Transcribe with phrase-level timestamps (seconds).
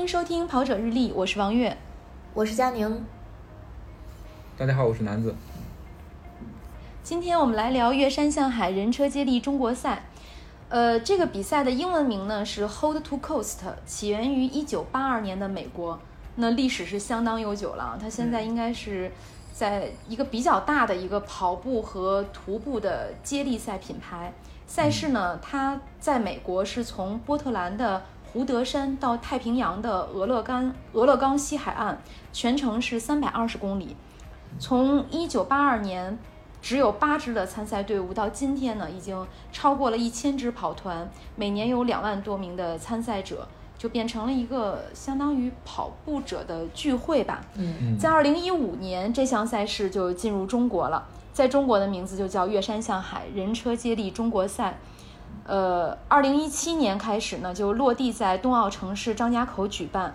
[0.00, 1.76] 迎收听《跑者日历》，我是王悦，
[2.32, 3.04] 我是佳宁。
[4.56, 5.34] 大家好，我是南子。
[7.02, 10.04] 今天我们来聊岳山向海人车接力中国赛。
[10.70, 16.00] 呃，这个比赛的英文名呢是 Hold to Coast，起源于一九八二年的美国，
[16.36, 17.98] 那历史是相当悠久了。
[18.00, 19.12] 它现在应该是
[19.52, 24.32] 在一个比较大的一个跑步和徒步的接力赛品牌。
[24.66, 28.02] 赛事呢，它在美国是从波特兰的。
[28.32, 31.98] 胡德山到太平洋的俄勒冈俄勒冈西海岸，
[32.32, 33.96] 全程是三百二十公里。
[34.58, 36.16] 从一九八二年
[36.62, 47.40] 只有八支的参赛队伍，到今天呢，已经超过了一千支跑团，每年有两万多名的参赛者，就变成了一个相当于跑步者的聚会吧。
[47.56, 54.78] 嗯，在二零一五年，这项赛事就进入中国了，在中国的名字就叫越山向海人车接力中国赛。
[55.46, 60.14] 呃，二零一七年开始呢，就落地在冬奥城市张家口举办。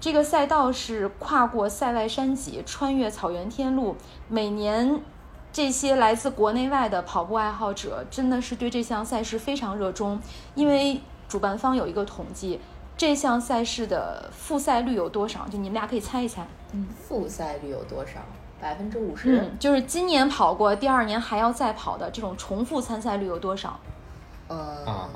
[0.00, 3.96] 这个赛道是跨过塞外山脊，穿越草原天路。
[4.28, 5.02] 每年，
[5.52, 10.18] 这些来自国内外的跑步爱好者真的是对这项赛事非常热衷。
[10.54, 12.58] 因为主办方有一个统计，
[12.96, 15.46] 这项赛事的复赛率有多少？
[15.48, 16.46] 就你们俩可以猜一猜。
[16.72, 18.20] 嗯，复赛率有多少？
[18.58, 19.38] 百分之五十。
[19.38, 23.78] 嗯，就是今年跑过，第二年还要再跑的这种重复参赛率有多少？
[24.50, 25.08] 呃，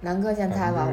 [0.00, 0.86] 南哥先猜吧，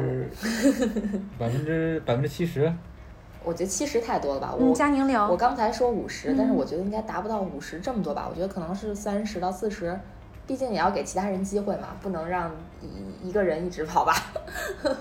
[1.38, 2.72] 百分之百分之七十，
[3.44, 4.52] 我觉得七十太多了吧。
[4.52, 8.26] 我佳宁聊，我刚才说五十，但是我觉得应该达不到五十这么多吧。
[8.28, 9.96] 我觉得可能是三十到四十，
[10.44, 12.50] 毕竟也要给其他人机会嘛，不能让
[12.82, 14.12] 一一个人一直跑吧。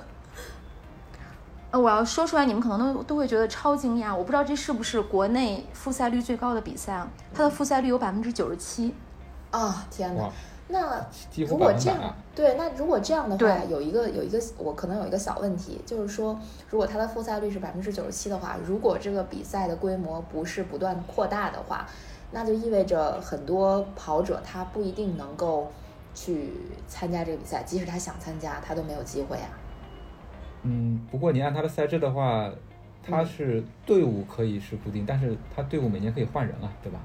[1.72, 4.16] 呃，我要说出来，你们可能都都会觉得超惊讶。
[4.16, 7.08] 我不知道这是不是国内复赛率最高的比赛啊？
[7.34, 8.94] 它的复赛率有百分之九十七。
[9.50, 10.30] 啊，天哪！
[10.72, 11.04] 那
[11.48, 16.40] 如果这样，对，那如果这样的话，有一个有一个我可能有一个小问题，就是说，
[16.70, 21.88] 如果它的复赛率是百分之九十七的话，如果这个比赛的规模不是不断扩大的话，
[22.32, 25.72] 那就意味着很多跑者他不一定能够
[26.14, 26.54] 去
[26.88, 29.50] 参加这个比赛，即使他想参加，他都没有机会啊。
[30.62, 32.48] 嗯，不过你按他的赛制的话，
[33.02, 37.00] 他是队伍可以是固定，但是他队伍每年可以换人啊，对吧？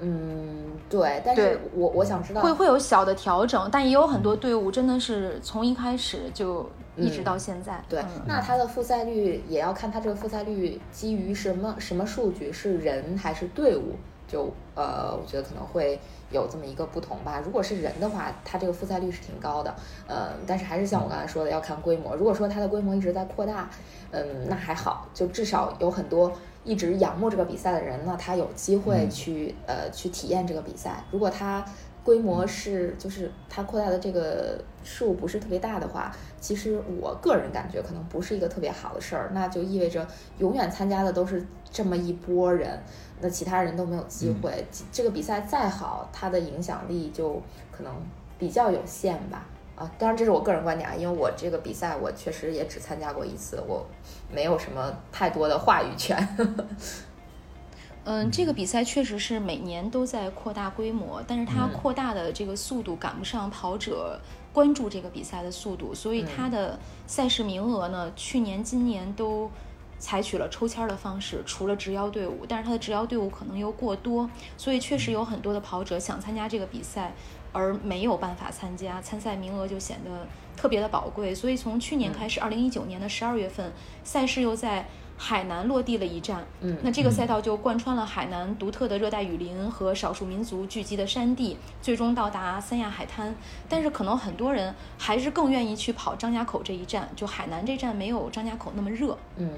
[0.00, 7.82] 嗯，对，但是我我想知道会会有小的调整，但也有很多队伍真的是从一开始就一直到现在。
[7.88, 13.94] 对，那它的复赛率也要看它这个复赛率基于什么什么数据，是人还是队伍？
[14.28, 15.98] 就呃，我觉得可能会
[16.32, 17.40] 有这么一个不同吧。
[17.44, 19.72] 如果是人的话，它这个复赛率是挺高的，
[20.08, 22.14] 呃，但是还是像我刚才说的，要看规模。
[22.16, 23.70] 如果说它的规模一直在扩大，
[24.10, 26.32] 嗯，那还好，就至少有很多。
[26.66, 31.02] 一直仰慕这个比赛的人呢，他有机会去呃去体验这个比赛。
[31.10, 31.64] 如果他
[32.04, 39.30] 规模是就是他扩大的这个数不是特别大的话，其实我个人感觉可能不是一个特别好的事儿。
[39.32, 40.06] 那就意味着
[40.38, 42.80] 永远参加的都是这么一波人，
[43.20, 44.64] 那其他人都没有机会。
[44.92, 47.40] 这个比赛再好，它的影响力就
[47.72, 47.92] 可能
[48.38, 49.46] 比较有限吧。
[49.76, 53.86] 啊，当然这是我个人观点啊，因为我这个比赛我确实也只参加过一次，我
[54.32, 56.16] 没有什么太多的话语权。
[58.08, 64.18] 嗯，这个比赛确实是每年都在扩大规模，但是它扩大的这个速度赶不上跑者
[64.52, 69.50] 关注这个比赛的速度，所以它的赛事名额呢，去年、今年都
[69.98, 77.12] 采取了抽签的方式，除了直邀队伍，但是它的直邀队伍可能又过多，所以确实有很多的跑者想参加这个比赛。
[77.56, 81.34] 而没有办法参加，参赛名额就显得特别的宝贵。
[81.34, 83.72] 所以从去年开始，二零一九年的十二月份，
[84.04, 84.86] 赛事又在
[85.16, 86.44] 海南落地了一站。
[86.60, 93.34] 嗯，那这个赛道就贯穿了海南独特的热带雨林和少数民族聚集的山地，最终到达三亚海滩。
[93.66, 99.16] 但是可能很多人还是更愿意去跑张家口这一站，就海南这站没有张家口那么热。
[99.36, 99.50] 嗯，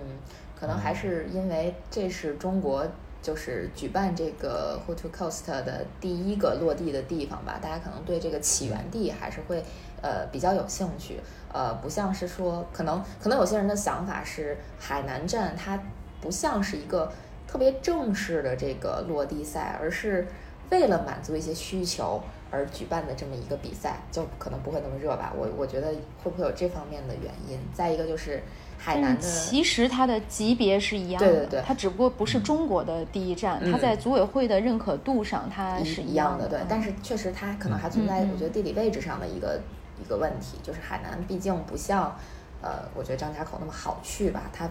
[0.55, 2.87] 可能还是因为这是中国。
[3.21, 9.63] 就是举办这个 h o to Coast 的第一个落地的地方吧，大家可能对这个起源地还是会
[10.01, 11.21] 呃比较有兴趣，
[11.53, 15.79] 呃，不像是说可能可能有些人的想法是海南站它
[16.21, 17.11] 不像是一个
[17.47, 20.27] 特别正式的这个落地赛，而是
[20.71, 25.33] 为了满足一些需求而举办的这么一个比赛，就可能不会那么热吧。
[25.37, 25.89] 我我觉得
[26.23, 27.59] 会不会有这方面的原因？
[27.73, 28.43] 再一个就是。
[28.81, 36.61] 海南的其实它的级别是一样的，对对对，它只不过不是中国的第一站，它在组委会的认可度上它是一样的，对。
[36.69, 39.61] 但是确实它可能还存在，我觉得地理位置上的一个
[40.01, 42.17] 一个问题，就是海南毕竟不像，
[42.63, 44.71] 呃，我觉得张家口那么好去吧，它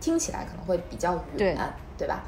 [0.00, 1.58] 听起来可能会比较远，
[1.98, 2.22] 对吧？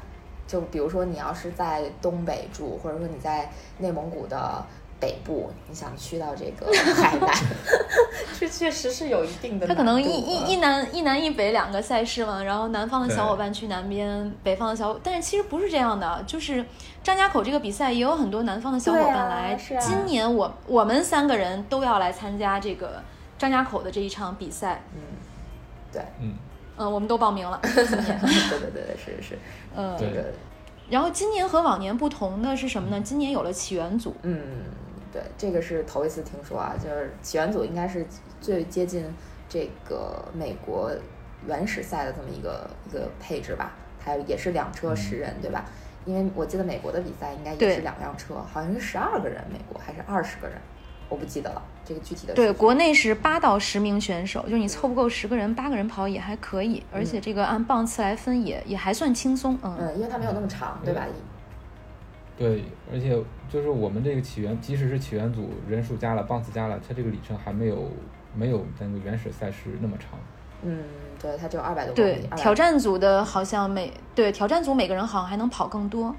[0.47, 4.65] 就比如说你要是在东北住，或者说你在内蒙古的
[4.99, 7.29] 北部，你想去到这个海南
[8.39, 9.75] 这确实是有一定的难度啊。
[9.75, 16.63] 它可能一一一南一南一北两个赛事嘛，然后南方的小伙伴去南边，北方的小伙，但是其实不是这样的，就是
[17.03, 19.57] 张家口这个比赛也有很多南方的小伙伴来。
[19.57, 23.01] 是啊今年我我们三个人都要来参加这个
[23.37, 25.01] 张家口的这一场比赛，嗯，
[25.91, 26.33] 对，嗯，
[26.77, 27.59] 嗯，我们都报名了。
[27.63, 29.39] 对对对对，是是，
[29.75, 30.25] 嗯，这个
[30.89, 33.01] 然后今年和往年不同的是什么呢？
[33.01, 34.39] 今年有了起源组，嗯，
[35.11, 38.05] 对，这个是头一次听说啊，就是起源组应该是
[38.39, 39.03] 最接近
[39.49, 40.91] 这个美国
[41.45, 45.65] 原始赛的这么一个一个配置吧，还有也是两车十人，对吧？
[46.05, 50.57] 因为我记得美国的比赛应该也是两辆车，好像是十二个人，美国还是二十个人，
[51.09, 59.77] 我不记得了，这个具体的对，国内是八到十名选手，就是你凑不够十个人，八个人跑也还可以，而且这个按棒次来分也也还算轻松，嗯。
[59.79, 61.05] 嗯，因为它没有那么长，对吧？
[62.37, 63.17] 对，而且
[63.49, 67.89] 就是我们这个起源，即使是起源组人数加了，棒次加了，它这个里程还没有
[68.35, 70.19] 没有那个原始赛事那么长。
[70.61, 70.83] 嗯，
[71.19, 76.15] 对，它只有二百多公对里，，200挑战组的好像每对挑战组每个人好像还能跑更多。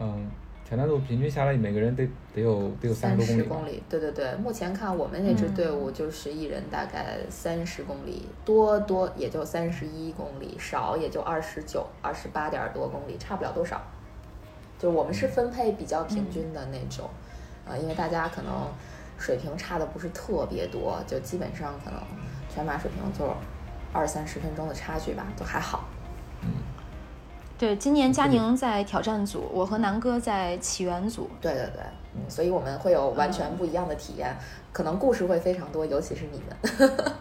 [0.00, 0.28] 嗯，
[0.68, 3.48] 挑战组平均下来每个人得得有得有三三十公里吧。
[3.48, 13.80] 十公里，对对对，目前看我们那支嗯队伍就是一人大概三十公里，多多也就三十一公里，少也就二十九、二十八点多公里，差不了多少。
[14.78, 17.08] 就我们是分配比较平均的那种，
[17.64, 18.70] 呃、因为大家可能
[19.18, 21.98] 水平差的不是特别多，就基本上可能
[22.54, 23.34] 全马水平就
[23.90, 25.88] 二三十分钟的差距吧，都还好。
[27.58, 31.28] 对，今年佳宁在挑战组，我和南哥在起源组。
[31.40, 31.82] 对对对，
[32.14, 34.36] 嗯，所以我们会有完全不一样的体验，
[34.72, 36.90] 可能故事会非常多，尤其是你们。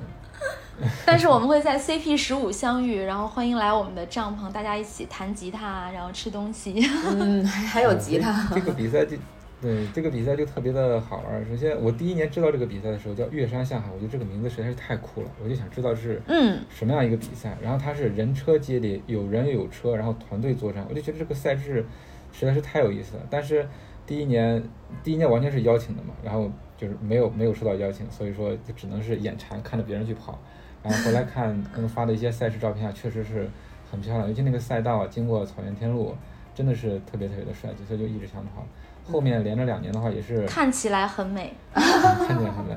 [1.07, 6.88] 但是我们会在 CP 十五相遇，然后欢迎来我们的帐篷，大家一起弹吉他，然后吃东西。
[7.10, 8.48] 嗯，还还有吉他。
[8.54, 9.18] 这个比赛就
[9.59, 11.44] 对这个比赛就特别的好玩儿。
[11.50, 17.57] 首先，我第一年知道这个比赛的时候叫月山向海，我觉得这个名字实在是太酷了，我就想知道是嗯什么样一个比赛。
[17.62, 21.83] 然后它是人车接力，有人有车，然后团队作战，我就觉得这个赛制
[22.31, 23.24] 实在是太有意思了。
[23.30, 23.68] 但是
[24.06, 24.63] 第一年
[25.04, 30.39] 第一年完全是邀请的嘛，然后就是没有没有收到邀请，所以说就只能是眼馋看着别人去跑。
[30.83, 33.50] 然后回来看他们发的一些赛事照片啊，确实是
[33.92, 36.15] 很漂亮，尤其那个赛道啊，经过草原天路，
[36.53, 38.63] 真的是特别特别的帅气，所以就一直想跑。
[39.12, 41.54] 后面连着两年的话，也是看起来很美。
[41.74, 42.75] 看起来很美。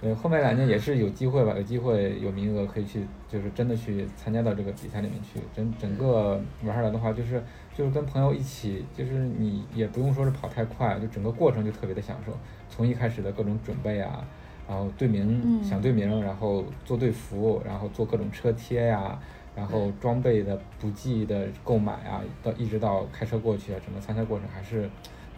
[0.00, 5.40] 对，后面两年也是有机会吧，有机会有名额可以去，就是真的去参加到这个比赛里面去。
[5.54, 7.42] 整整个玩下来的话，就是
[7.74, 12.32] 就是跟朋友一起，就是你也不用说是跑太快，就整个过程就特别的享受。
[12.70, 14.24] 从一开始的各种准备啊，
[14.68, 19.18] 然后队名、嗯想队名，然后做队服，然后做各种车贴呀、
[19.56, 24.88] 然后装备的补给的购买啊，到一直到开车过去啊，整个参赛过程还是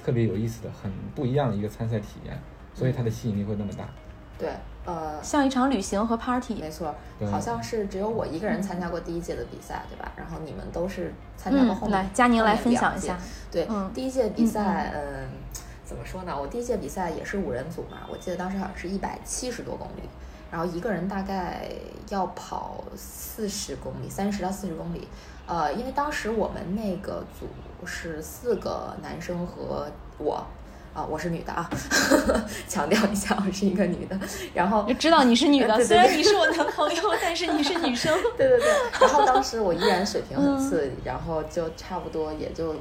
[0.04, 2.38] 特别有意思的，很不一样的一个参赛体验，
[2.74, 3.88] 所以它的吸引力会那么大。
[4.38, 4.48] 对，
[4.86, 6.54] 呃，像一场旅行和 party。
[6.54, 10.10] 没错，对好像是只有我一个人参加过第一届的比赛，对吧？
[10.16, 12.02] 然后你们都是参加过后嗯，面。
[12.02, 13.18] 来，佳宁来分享一下。
[13.50, 15.28] 对，嗯第一届比赛，嗯，
[15.84, 16.34] 怎么说呢？
[16.34, 20.08] 我第一届比赛也是五人组嘛，我记得当时好像是一百七十多公里，
[20.50, 21.68] 然后一个人大概
[22.08, 25.06] 要跑四十公里，三十到四十公里。
[25.50, 27.46] 呃，因为当时我们那个组
[27.84, 29.86] 是四个男生和
[30.18, 30.46] 我。
[30.92, 31.70] 啊，我是女的啊，
[32.66, 34.18] 强调一下，我是一个女的。
[34.52, 38.12] 然后就知道你是女的，虽然你是我男朋友，但是你是女生。
[38.36, 38.68] 对对对，
[39.00, 42.72] 然后当时我依然水平嗯很次，然后就差不多也就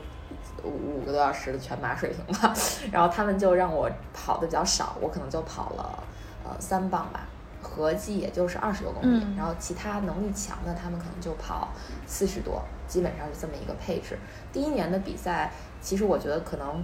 [0.63, 2.51] 五五个多小时的全马水平吧。
[2.91, 6.03] 然后他们就让我跑的比较少，我可能就跑了
[6.43, 7.27] 呃三棒吧，
[7.61, 9.23] 合计也就是二十多公里。
[9.23, 11.69] 嗯然后其他能力强的，他们可能就跑
[12.07, 14.17] 四十多，基本上是这么一个配置。
[14.51, 15.51] 第一年的比赛，
[15.81, 16.83] 其实我觉得可能。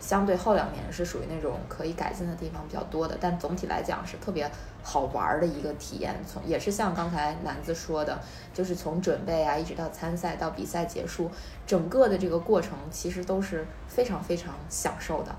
[0.00, 4.50] 相对后两年是属于那种可以改进的地方比较多的，但总体来讲是特别
[4.82, 6.18] 好玩儿的一个体验。
[6.26, 8.18] 从也是像刚才楠子说的，
[8.54, 11.30] 就是从准备啊，一直到参赛到比赛结束，
[11.66, 15.36] 整个的这个过程其实都是非常非常享受的。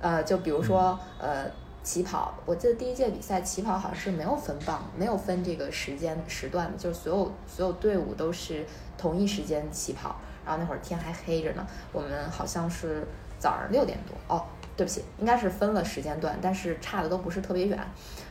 [0.00, 1.50] 呃，就比如说呃
[1.84, 8.66] 起跑，我记得第一届比赛起跑好像是没有分棒，没有分这个时间时段的，就是所有所有队伍都是
[8.98, 10.16] 同一时间起跑。
[10.46, 13.06] 然后那会儿天还黑着呢，我们好像是
[13.38, 14.44] 早上六点多哦，
[14.76, 17.78] 对不起，应该是分了时间段，但是差的都不是特别远，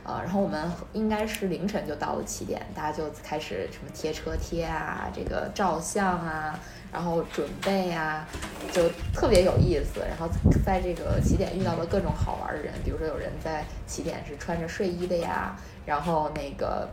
[0.04, 6.58] 呃，然后我们应该是凌晨就到了起点，大家就开始什么贴车贴啊，这个照相啊，
[6.92, 8.28] 然后准备啊，
[8.72, 10.00] 就特别有意思。
[10.00, 10.28] 然后
[10.64, 16.86] 在这个起点遇到了各种好玩的人，比如说有人在起点是穿着睡衣的呀，然后那个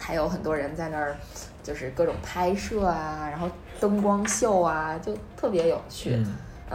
[0.00, 1.16] 还有很多人在那儿
[1.62, 6.18] 就是各种拍摄啊，然后灯光秀啊，就特别有趣。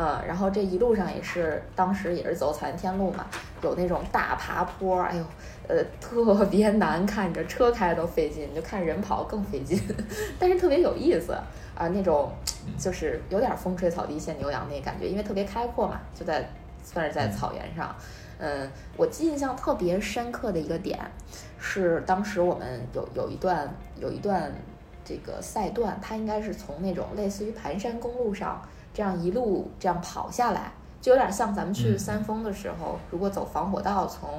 [0.02, 3.26] 嗯，然后这一路上也是，当时也是走草原天路嘛，
[3.62, 5.26] 有那种大爬坡，哎呦，
[5.68, 9.78] 呃，特别难看着，车开都费劲，就看人跑更费劲，
[10.40, 11.34] 但是特别有意思
[11.76, 12.32] 啊，那种
[12.78, 16.50] 就是有点风吹草低见牛羊那感觉，因为特别开阔嘛，就在
[16.82, 17.94] 算是在草原上。
[18.38, 20.98] 嗯，我印象特别深刻的一个点
[21.60, 24.50] 是，当时我们有有一段有一段
[25.04, 28.62] 这个赛段，它应该是从那种类似于盘山公路上
[28.94, 34.30] 这样一路这样跑下来，就有点像咱们去三峰的时候，如果走防火道从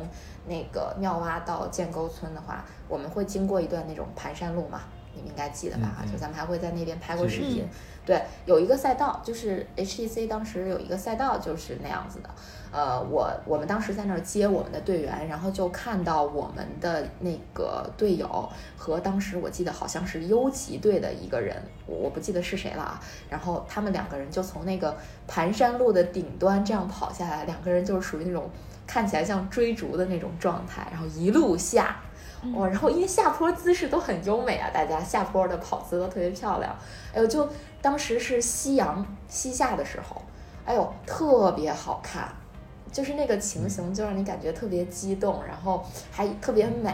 [0.46, 4.80] 那个庙洼到建沟村的话，我们会经过一段那种盘山路嘛，
[5.14, 6.04] 你们应该记得吧？
[6.10, 7.66] 就咱们还会在那边拍过视频。
[8.06, 12.30] 对，有一个赛道，就是 HTC 当时有一个赛道就是那样子的。
[12.72, 23.00] 呃，我我们当时在那儿接我们的队员，然后就看到我们的那个队友和当时我记得好像是优级队的一个人，我不记得是谁了啊。
[23.28, 24.96] 然后他们两个人就从那个
[25.28, 28.50] 盘山路的顶端这样跑下来，两个人就是属于那种
[28.86, 32.00] 看起来像追逐的那种状态，然后一路下。
[32.54, 36.74] 哇，然后因为下坡姿势都很优美啊，大家下坡的跑姿都特别漂亮。
[37.14, 37.46] 哎呦，就
[37.82, 40.22] 当时是夕阳西下的时候，
[40.64, 42.28] 哎呦，特别好看，
[42.90, 46.90] 就是那个情形就让你感觉特别激动，然后还特别美。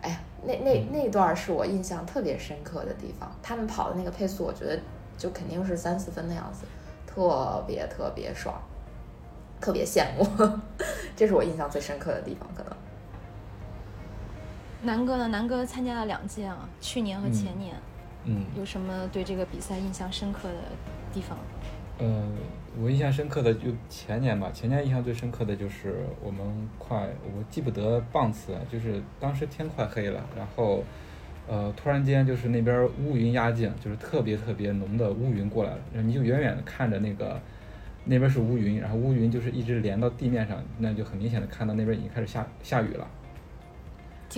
[0.00, 3.30] 哎呀，那那那段是我印象特别深刻的地方。
[3.42, 4.80] 他们跑的那个配速，我觉得
[5.18, 6.64] 就肯定是三四分的样子，
[7.06, 8.54] 特别特别爽，
[9.60, 10.26] 特别羡慕。
[11.14, 12.72] 这是我印象最深刻的地方，可能。
[14.84, 15.28] 南哥呢？
[15.28, 17.74] 南哥参加了两届啊，去年和前年。
[18.24, 18.44] 嗯。
[18.56, 20.54] 有什么对这个比赛印象深刻的
[21.12, 21.38] 地方？
[21.98, 22.24] 呃，
[22.82, 24.50] 我印象深刻的就前年吧。
[24.52, 30.82] 前年印象最深刻的就是我们快，我记不得棒次，就是当时天快黑了，然后
[31.48, 37.40] 呃，突然间就是那边乌云压境，就是特别特别浓的乌云过来了，然后你就远远的看着那个
[38.04, 43.06] 那边是乌云，然后乌云就是一直连到地面上，那就很明显的看到那边已经开始下下雨了。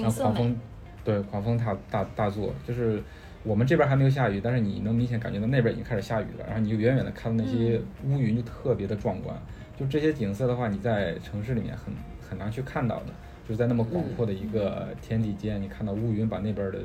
[0.03, 0.57] 然后狂风，
[1.05, 3.03] 对，狂风大大大作，就是
[3.43, 6.45] 我们这边还没有下雨，但是你能明显感觉到那边已经开始下雨了。
[6.47, 9.37] 然后你就远远的看到那些乌云，就特别的壮观。
[9.79, 11.93] 就这些景色的话，你在城市里面很
[12.27, 13.07] 很难去看到的，
[13.47, 16.79] 就是在那么广阔的一个天地间，你看到乌云把那边的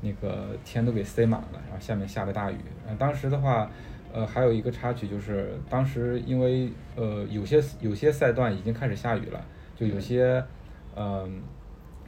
[0.00, 2.56] 那个天都给塞满了，然后下面下着大雨。
[2.86, 3.70] 嗯，当时的话，
[4.12, 9.42] 呃，还有一个插曲就是，当时因为呃有些有些赛段已经开始下雨了，
[9.74, 10.44] 就有些
[10.94, 11.40] 嗯。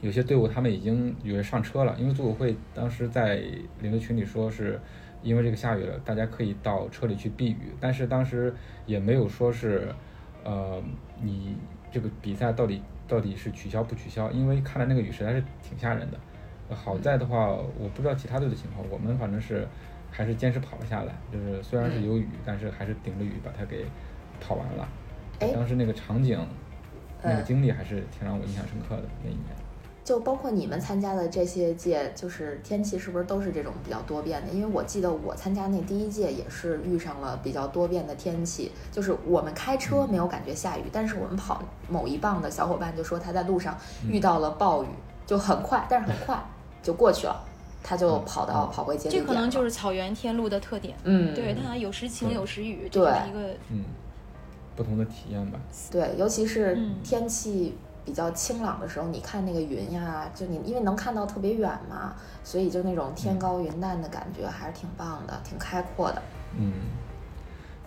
[0.00, 3.36] 有些队伍他们已经有人上车了，因为组委会当时在
[3.80, 4.80] 领队群里说是，
[5.22, 7.74] 因为这个下雨了，大家可以到车里去避雨。
[7.78, 8.54] 但是当时
[8.86, 9.94] 也没有说是，
[10.42, 10.82] 呃，
[11.20, 11.54] 你
[11.92, 14.30] 这个比赛到底到底是取消不取消？
[14.30, 16.18] 因为看来那个雨实在是挺吓人的。
[16.74, 19.66] 好在的话，我不知道其他队的情况，我们反正是
[20.10, 21.12] 还是坚持跑了下来。
[21.30, 23.84] 就是虽然是有雨，但是还是顶着雨把它给
[24.40, 24.88] 跑完了。
[25.52, 26.38] 当时那个场景，
[27.22, 29.44] 那个经历还是挺让我印象深刻的那一年。
[30.10, 34.52] 就包括你们参加的这些届，就是天气是不是都是这种比较多变的？
[34.52, 44.88] 因为我记得我参加那第一届也是遇上了比较多变的天气，就是我们开车没有感觉下雨，但是我们跑某一棒的小伙伴就说他在路上遇到了暴雨，
[45.24, 46.36] 就很快，但是很快
[46.82, 47.44] 就过去了，
[47.80, 53.84] 他就跑到跑回接力这可能就是草原天路的特点，嗯，对，它有时晴有时雨，对一个嗯
[54.74, 55.60] 不同的体验吧。
[55.88, 57.76] 对，尤其是天气。
[58.10, 62.12] 比较清朗的时候，你看那个云呀，就你因为能看到特别远嘛，
[62.42, 66.20] 所以就那种天高云淡的感觉还是挺棒的，挺开阔的。
[66.58, 66.72] 嗯，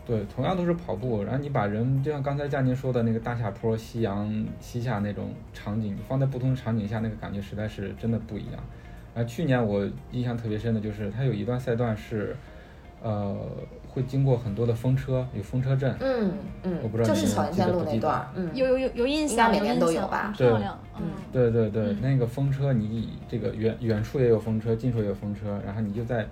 [0.06, 8.64] 对，同样都是跑步，然后你把人就像刚才佳宁说的那个大下坡、夕阳西下那种场景，放在不同的场景下，那个感觉实在是真的不一样。
[9.14, 12.34] 啊，去年我印象特别深的就是它有一段赛段是，
[13.02, 13.36] 呃。
[13.94, 15.96] 会经过很多的风车，有风车阵。
[16.00, 16.32] 嗯
[16.64, 18.28] 嗯，我不知道就是草原天路那段。
[18.34, 20.34] 嗯，有有有有印象，每年都有吧？
[20.36, 20.80] 漂亮。
[20.98, 26.28] 嗯，对对对，那个风车，你这个远远处也有风车，近处也有风车，然后你就在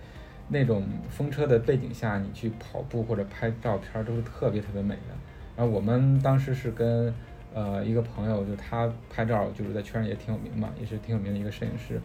[0.48, 5.14] 那种风车的背景下，你去跑步或者拍照片，都是特别特别美的。
[5.56, 7.14] 然后我们当时是跟
[7.54, 12.02] 呃一个朋友，就他拍照就是在圈里也挺有名嘛，也是挺有名的一个摄影师，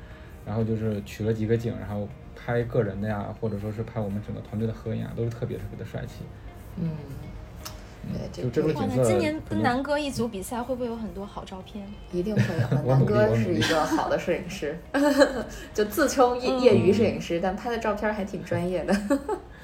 [0.46, 2.08] 然后就是取了几个景，然后。
[2.38, 6.22] 拍个人的呀，或者说是拍我们整个团队的合影啊，都是特别特别的帅气。
[6.76, 6.90] 嗯，
[8.12, 9.02] 对，就这种景色。
[9.04, 11.84] 今年跟南哥一组比赛，会不会有很多好照片？
[12.12, 12.68] 一定会有。
[12.86, 14.78] 南哥是一个好的摄影师，
[15.74, 18.94] 就自称业业余摄影师，但拍的照片还挺专业的。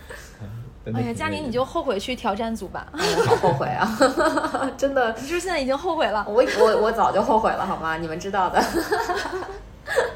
[0.93, 2.91] 哎呀，佳宁，你就后悔去挑战组吧。
[3.25, 3.87] 好后悔啊！
[4.77, 6.27] 真的，你是现在已经后悔了？
[6.27, 7.97] 我我我早就后悔了，好吗？
[7.99, 8.61] 你们知道的。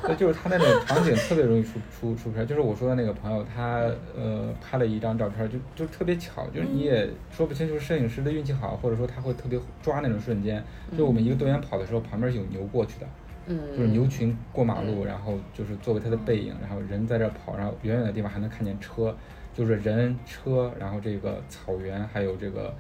[0.07, 2.47] 对，就是他那种场景特别容易出 出出片儿。
[2.47, 10.63] 就是我说的那个朋友，他呃拍了一张照片儿，就就特别巧，就是你也说不清楚摄影师的运气好，或者说他会特别抓那种瞬间。
[10.97, 13.07] 就我们一个队员跑的时候，旁边是有牛过去的，
[13.47, 19.17] 嗯，就是牛群过马路，然后就是作为他的背影，然后人在这儿跑，然后远远的地方还能看见车，
[19.53, 22.73] 就是人车，然后这个草原还有这个。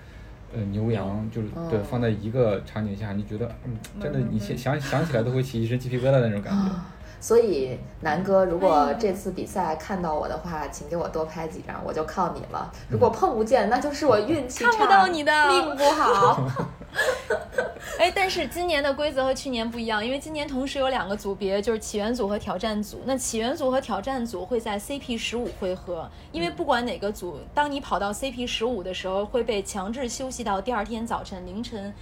[0.54, 6.70] 呃，牛羊就是对，哦放在一个场景下，你觉得，嗯，真的，你想想想起来都会起一身鸡皮疙瘩那种感觉。
[7.18, 12.70] 所以南哥，如果这次比赛看到我的话，请给我多拍几张，我就靠你了。
[12.88, 16.46] 如果碰不见，那就是我运气差，看不到你的命不好。
[17.98, 23.00] 哎，但是今年的规则和去年不一样，因为今年同时有两个组别，就是起源组和挑战组。
[23.06, 31.92] 那起源组和挑战组会在 CP 十五回合，因为不管哪个组，当你跑到 CP 十五的时候，会被强制休息到第二天早晨凌晨。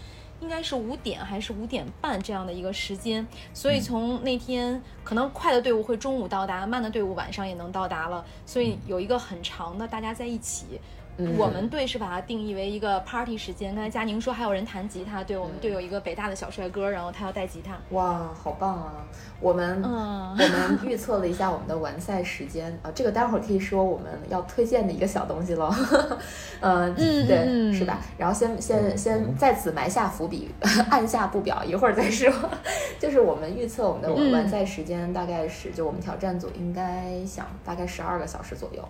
[0.41, 10.81] 应该是五点还是五点半这样的一个时间，所以从那天可能快的队伍会中午到达，慢的队伍晚上也能到达了，所以有一个很长的大家在一起。
[11.17, 13.75] 嗯我们队是把它定义为一个 party 时间。
[13.75, 17.79] 刚才佳宁说还有人弹吉他，对我们队有一个北大的小帅哥，然后他要带吉他。
[17.91, 18.93] 哇，好棒啊！
[19.41, 25.73] 我们、嗯我们预测了一下我们的完赛时间啊，这个待会儿可以说我们要推荐的一个小东西了。
[26.61, 27.99] 呃，嗯对，嗯是吧？
[28.19, 30.51] 然后先先嗯先在此埋下伏笔，
[30.91, 32.33] 按下不表，一会儿再说。
[32.99, 38.83] 就是我们预测我们的嗯完赛时间大概是，就我们挑战组应该想大概十二个小时左右。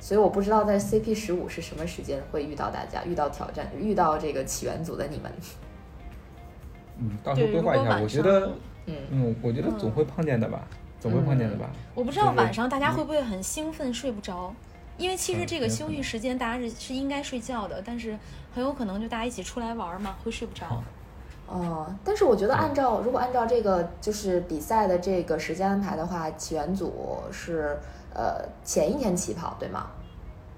[0.00, 5.32] 所以我不知道在 CP 十五是什么时间会遇到大家，遇到挑战，遇到这个起源组的你们。
[6.98, 8.52] 嗯，到时候规划一下，我觉得，
[8.86, 10.66] 嗯，嗯，我觉得总会碰见的吧，
[11.00, 11.70] 总会碰见的吧。
[11.94, 14.54] 我不知道晚上大家会不会很兴奋睡不着，
[14.96, 18.18] 因为其实嗯这个休息时间大家是是应该睡觉的，但是
[18.54, 20.82] 很有可能就大家一起出来玩嘛，会睡不着。
[21.46, 27.78] 哦，但是我觉得按照如果按照这个就是比赛的这个时间安排的话，起源组是
[28.14, 29.86] 呃前一天起跑，对吗？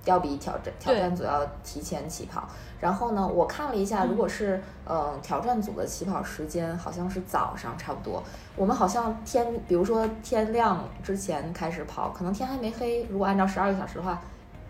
[0.06, 2.48] 要比挑战挑战组要提前起跑。
[2.80, 8.22] 然后呢，我看了一下，如果是嗯、呃挑战组的起跑时间好像是早上差不多。
[8.56, 14.18] 我们好像天，比如说天亮之前开始跑，可能天还没黑，如果按照十二个小时的话，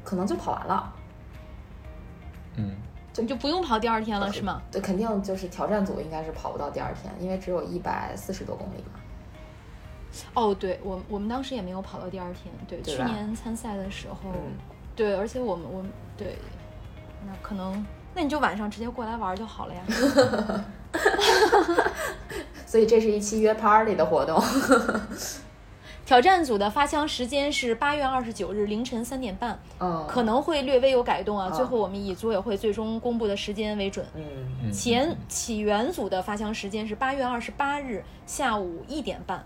[0.02, 0.92] 可能就跑完了。
[2.56, 2.74] 嗯，
[3.12, 4.60] 就就不用跑第二天了是吗？
[4.72, 8.99] 对，肯定就是挑战组应该是跑不到第二天，因为只有一百四十多公里嘛。
[10.34, 14.52] 哦，对我我们当时也没有跑到第二天，对，去年参赛的时候，嗯
[14.96, 16.36] 对，而且我们我们对，
[17.26, 19.82] 那可能那你就晚上直接过来玩就好了呀。
[22.66, 24.40] 所以这是一期约 party 的活动。
[26.04, 31.48] 挑战组的发枪时间是八月二十九日凌晨三点半，嗯，可能会略微有改动啊。
[31.48, 34.04] 哦最后我们以组委会最终公布的时间为准。
[34.16, 34.24] 嗯
[34.64, 39.42] 嗯起源起源组的发枪时间是八月二十八日下午一点半，嗯，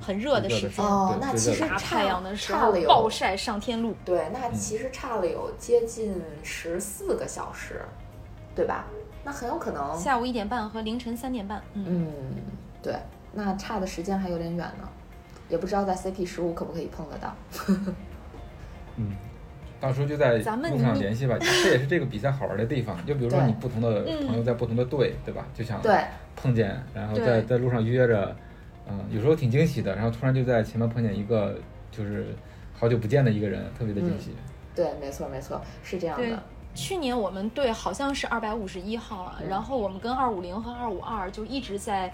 [0.00, 3.94] 很热的时间，哦那其实差太阳的时候差了有暴晒上天路。
[4.04, 7.82] 对，那其实差了有接近十四个小时，
[8.54, 8.86] 对吧？
[9.24, 12.12] 那很有可能，下午一点半和凌晨三点半，嗯，嗯，
[12.82, 12.94] 对，
[13.32, 14.88] 那差的时间还有点远呢，
[15.48, 17.34] 也不知道在 CP 十五可不可以碰得到。
[18.96, 19.12] 嗯，
[19.80, 22.96] 到时候就在咱们路上联系吧，这也是这个比赛好玩的地方。
[23.04, 25.44] 就比如说你不同的朋友在不同的队，对吧？
[25.54, 26.02] 就想对，
[26.34, 28.34] 碰见，然后在在路上约着，
[28.88, 29.94] 嗯，有时候挺惊喜的。
[29.94, 31.58] 然后突然就在前面碰见一个
[31.90, 32.34] 就是
[32.74, 34.34] 好久不见的一个人，特别的惊喜。
[34.74, 36.42] 对，没错，没错，是这样的。。
[36.74, 42.12] 去年我们队好像是二百五十一号啊，嗯然后我们跟二五零和二五二就一直在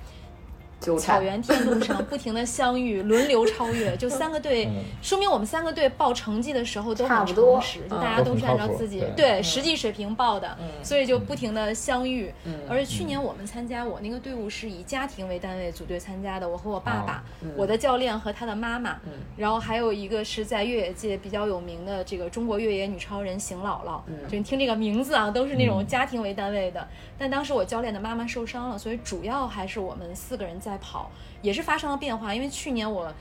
[0.84, 12.32] 纠缠草原天路上不停的相遇，轮流超越，就三个队，嗯说明我们三个队报成绩的时候都很差不多诚实，就嗯大家都是按照自己对实际水平报的，嗯所以就不停的相遇。
[12.44, 26.86] 嗯而且去年我们参加，我那个队伍是以家庭为单位组队参加的，我和我爸爸、嗯我的教练和他的妈妈，嗯然后还有一个是在越野界比较有名的这个中国越野女超人邢姥姥，嗯就你听这个名字啊，都是那种嗯家庭为单位的。
[27.16, 31.10] 但当时我教练的妈妈受伤了，所以主要还是我们四个人在跑，
[31.42, 32.34] 也是发生了变化。
[32.34, 33.12] 因为去年我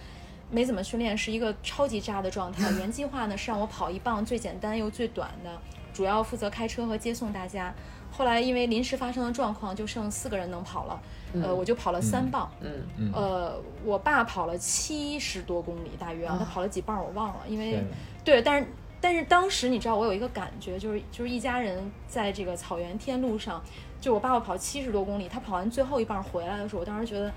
[0.52, 2.70] 没怎么训练，是一个超级渣的状态。
[2.80, 5.50] 原计划呢是让我跑一棒最简单又最短的，
[5.94, 7.74] 主要负责开车和接送大家。
[8.12, 11.02] 后来因为临时发生的状况，就剩四个人能跑了，
[11.42, 12.48] 呃，我就跑了三棒。
[12.62, 17.84] 嗯嗯，呃，我爸跑了七十多公里，大约啊，他啊跑了几棒我忘了，因为
[18.24, 18.68] 对，但是
[19.02, 23.60] 但是当时你知道我有一个感觉，就是就是一家人在这个草原天路上，
[24.04, 27.32] 就我爸爸跑七十多公里，他跑完最后一棒回来的时候，我当时觉得。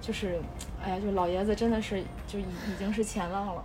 [0.00, 0.38] 就是，
[0.84, 3.64] 哎呀，就老爷子真的是就已已经是前浪了，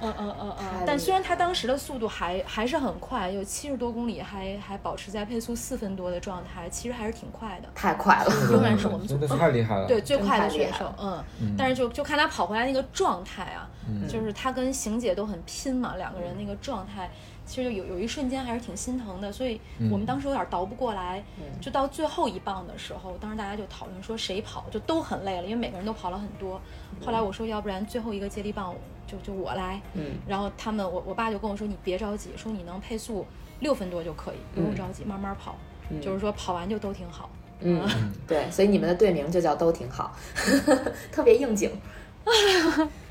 [0.00, 0.84] 嗯嗯嗯嗯。
[0.86, 7.68] 但虽然他当时的速度还还是很快，有七十多公里还还保持在配速四分多的状态，其实还是挺快的。
[7.74, 8.32] 太快了。
[8.48, 9.88] 仍然是我们真的是太厉害了。
[9.88, 11.24] 对，最快的选手嗯。
[11.40, 17.10] 嗯，但是就就看他跑回来那个状态啊，嗯就是他跟邢姐都很拼嘛，两个人那个状态，
[17.50, 19.60] 其实就有有一瞬间还是挺心疼的，所以
[19.90, 26.60] 我们嗯当时有点倒不过来，嗯就到最后一棒的时候，当时大家就讨论说谁跑，就都很累了，因为每个人都跑了很多。
[27.04, 28.72] 后来我说，要不然最后一个接力棒
[29.04, 33.26] 就就我来，嗯然后他们我我爸就跟我说，你别着急，说你能配速
[33.58, 35.56] 六分多就可以，不用嗯着急，慢慢跑，
[35.90, 37.28] 嗯就是说跑完就都挺好。
[37.62, 37.82] 嗯，
[38.28, 40.14] 对，所以你们的队名就叫都挺好，
[41.10, 41.70] 特别应景。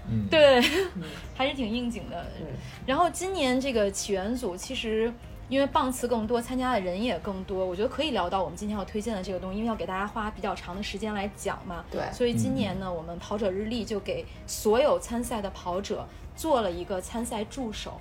[0.10, 0.62] 嗯，对，
[1.36, 2.26] 还是挺应景的。
[2.40, 2.48] 嗯
[2.86, 5.14] 然后今年这个起源组其实
[5.48, 11.86] 因为棒次更多，参加的人也更多，我觉得可以聊到我们今天要推荐的这个东西，因为要给大家花比较长的时间来讲嘛。
[11.92, 18.00] 对所以今年呢，我们跑者日历就给所有参赛的跑者做了一个参赛助手。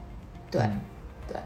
[0.51, 0.81] 对嗯
[1.29, 1.37] 对，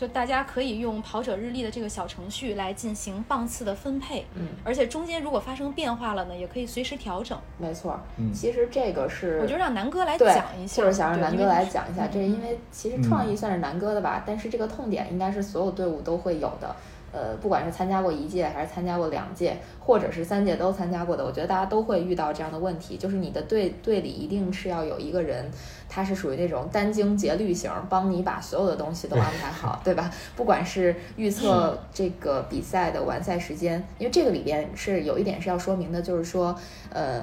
[0.00, 7.38] 就大家可以用跑者日历的这个小程序来进行棒次的分配，嗯，而且中间如果发生变化了呢，也可以随时调整。
[7.58, 8.00] 没错。
[8.16, 16.74] 嗯其实这个是我就让南哥来讲一下，就是想让对南哥来讲一下，嗯这是因为其实创意算是南哥的吧，但是这个痛点应该是所有队伍都会有的。
[17.12, 25.50] 呃，不管是参加过一届还是参加过两届，或者是三届都参加过的，我觉得大家都会遇到这样的问题，就是你的队队里一定是要有一个人，
[25.88, 30.10] 他是属于那种殚精竭虑型，帮你把所有的东西都安排好，对吧？
[30.36, 36.54] 不管是预测这个比赛的完赛时间，因为这个里边是有一点是要说明的，就是说，
[36.90, 37.22] 呃。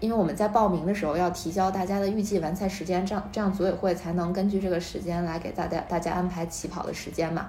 [0.00, 7.48] 因为我们在报名的时候要提交大家的预计完赛时间，这样这样组委会才能根据这个时间来给大家大家安排起跑的时间嘛。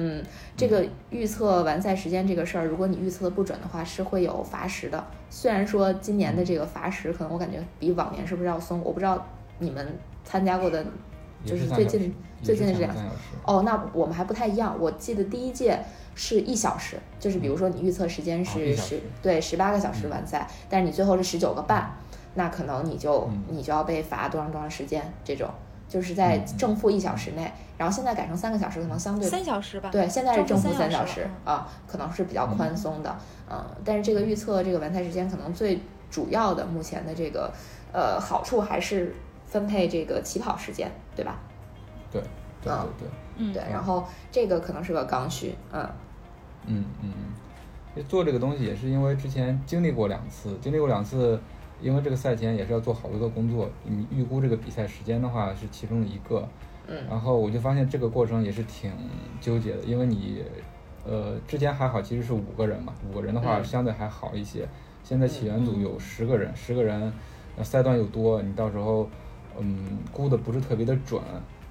[0.00, 0.22] 嗯，
[0.56, 5.04] 这个预测完赛时间这个事儿，如果你预测的不准的话，是会有罚时的。
[5.28, 9.26] 虽然说今年的这个罚时可能我感觉比往年是不是要松，我不知道
[9.58, 10.86] 你们参加过的，
[11.44, 13.18] 就是最近最近的这样也是三小时。
[13.44, 14.76] 哦，那我们还不太一样。
[14.78, 15.80] 我记得第一届
[16.14, 21.92] 是一小时，就是比如说你预测时间哦是十、对十八个小时完赛，但是你最后是十九个半，
[22.34, 25.50] 那可能你就、嗯你就要被罚多长多长时间这种。
[25.88, 29.88] 就是在正负一小时内，然后现在改成三个小时，可能相对三小时吧。
[29.90, 33.16] 对，现在是正负三小小时啊，可能是比较宽松的，
[33.50, 37.50] 嗯，但是这个预测这个完赛时间，可能最主要的目前的这个
[37.92, 39.14] 呃好处还是
[39.46, 41.38] 分配这个起跑时间，对吧？
[42.12, 42.20] 对
[42.62, 42.88] 对嗯。
[42.98, 45.88] 对对，嗯，对，然后这个可能是个刚需，嗯。
[46.66, 47.32] 嗯嗯嗯，
[47.96, 51.40] 就做这个东西也是因为之前经历过两次，经历过两次，
[51.80, 56.48] 因为这个赛前也是要做好多的工作，你预估这个比赛时间的话是其中的一个，
[56.86, 58.90] 嗯然后我就发现这个过程也是挺
[59.40, 60.42] 纠结的，因为你，
[61.06, 64.66] 呃，之前还好，其实是五个人嘛，五个人的话嗯相对还好一些。
[65.02, 67.12] 现在起源组有十个人，十个人，
[67.56, 69.08] 呃赛段又多，你到时候，
[69.58, 71.22] 嗯，估的不是特别的准。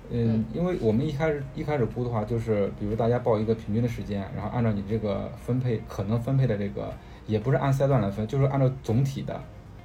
[0.10, 6.94] 嗯嗯，因为我们一开始一开始估的话，就是比如大家报一个平均的时间，然后按照你这个分配可能分配的这个，
[7.28, 9.38] 也不是按赛段来分，就是按照总体的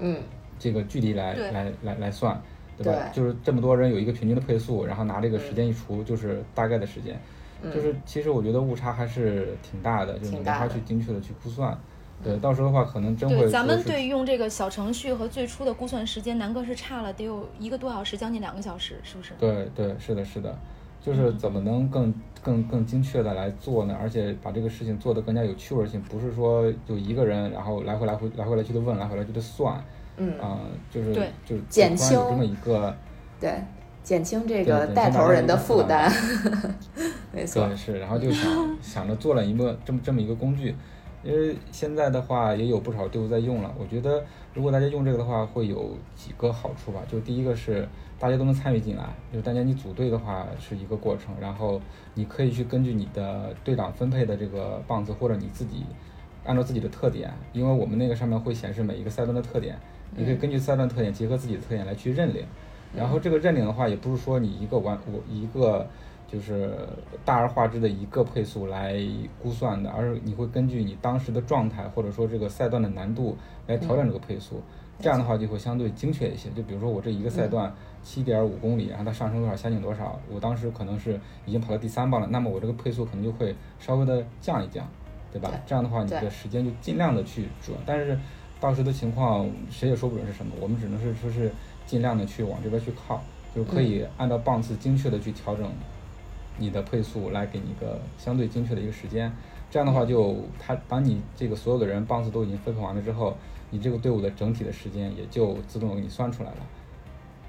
[0.03, 0.19] 嗯
[0.59, 2.39] 这个距离来来来来算，
[2.77, 3.11] 对吧？
[3.13, 7.19] 对就是这么多人有一个平均的配速，然后拿这个时间一除，就是大概的时间。
[7.63, 11.77] 嗯，就是其实我觉得误差还是挺大的，就是你没法去精确的去估算。
[12.23, 19.33] 对，到时候的话可能真会对，咱们对用这个小程序和最初的估算时间，南哥是差了得有一个多小时，将近两个小时，是不是？
[19.41, 20.57] 对对，是的，是的，
[21.03, 23.97] 就是怎么能更更更精确的来做呢？
[24.01, 29.83] 而且把这个事情做得更加有趣味性，不是说就一个人然后来回来回来回来去的问，来回来去的算，
[30.17, 30.61] 嗯啊、
[30.91, 32.95] 就是对就是减轻有这么一个，
[33.41, 33.63] 对，
[34.03, 36.75] 减轻这个带头人的负负担担，
[37.33, 40.75] 没错对，，是，然后就想 想着做了一个这么这么一个工具，
[41.25, 43.73] 因为现在的话也有不少队伍在用了。
[43.79, 44.23] 我觉得
[44.55, 47.01] 如果大家用这个的话，会有几个好处吧。
[47.11, 47.89] 就第一个是
[48.23, 51.81] 大家都能参与进来，就是大家你组队的话是一个过程，然后
[52.15, 55.85] 你可以去根据你的队长分配的这个棒子，或者你自己
[56.45, 59.77] 按照自己的特点，因为我们那个上面会显示每一个赛段的特点，
[60.15, 62.47] 你可以根据赛段特点结合自己的特点来去认领。
[62.95, 65.85] 然后这个认领的话，也不是说你一个完我一个
[66.29, 66.71] 就是
[67.25, 69.05] 大而化之的一个配速来
[69.43, 74.63] 估算的，而是你会根据你当时的状态或者说这个赛段的难度来调整这个配速。
[75.01, 76.49] 这样的话就会相对精确一些。
[76.51, 84.87] 就比如说我这一个赛段七点五公里，然后它上升多少，下降多少，我当时可能是已经跑到第三棒了，那么我这个配速可能就会稍微的降一降，
[85.33, 85.59] 对吧对？
[85.67, 88.19] 这样的话你的时间就尽量的去准，但是
[88.61, 91.51] 到时的情况谁也说不准是什么，我们只能是说是
[91.87, 93.23] 尽量的去往这边去靠，
[93.55, 95.71] 就可以按照棒次精确的去调整
[96.59, 99.33] 你的配速，来给你一个相对精确的一个时间。
[99.71, 103.35] 这样的话就，他当你这个所有的人棒次都已经分配完了之后，
[103.71, 106.57] 你这个队伍的整体的时间也就自动给你算出来了。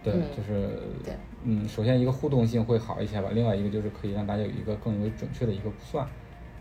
[0.04, 1.14] 对，嗯就是对。
[1.44, 6.06] 嗯，首先一个互动性会好一些吧，另外一个就是可以让大家有一个更为准确的一个估算，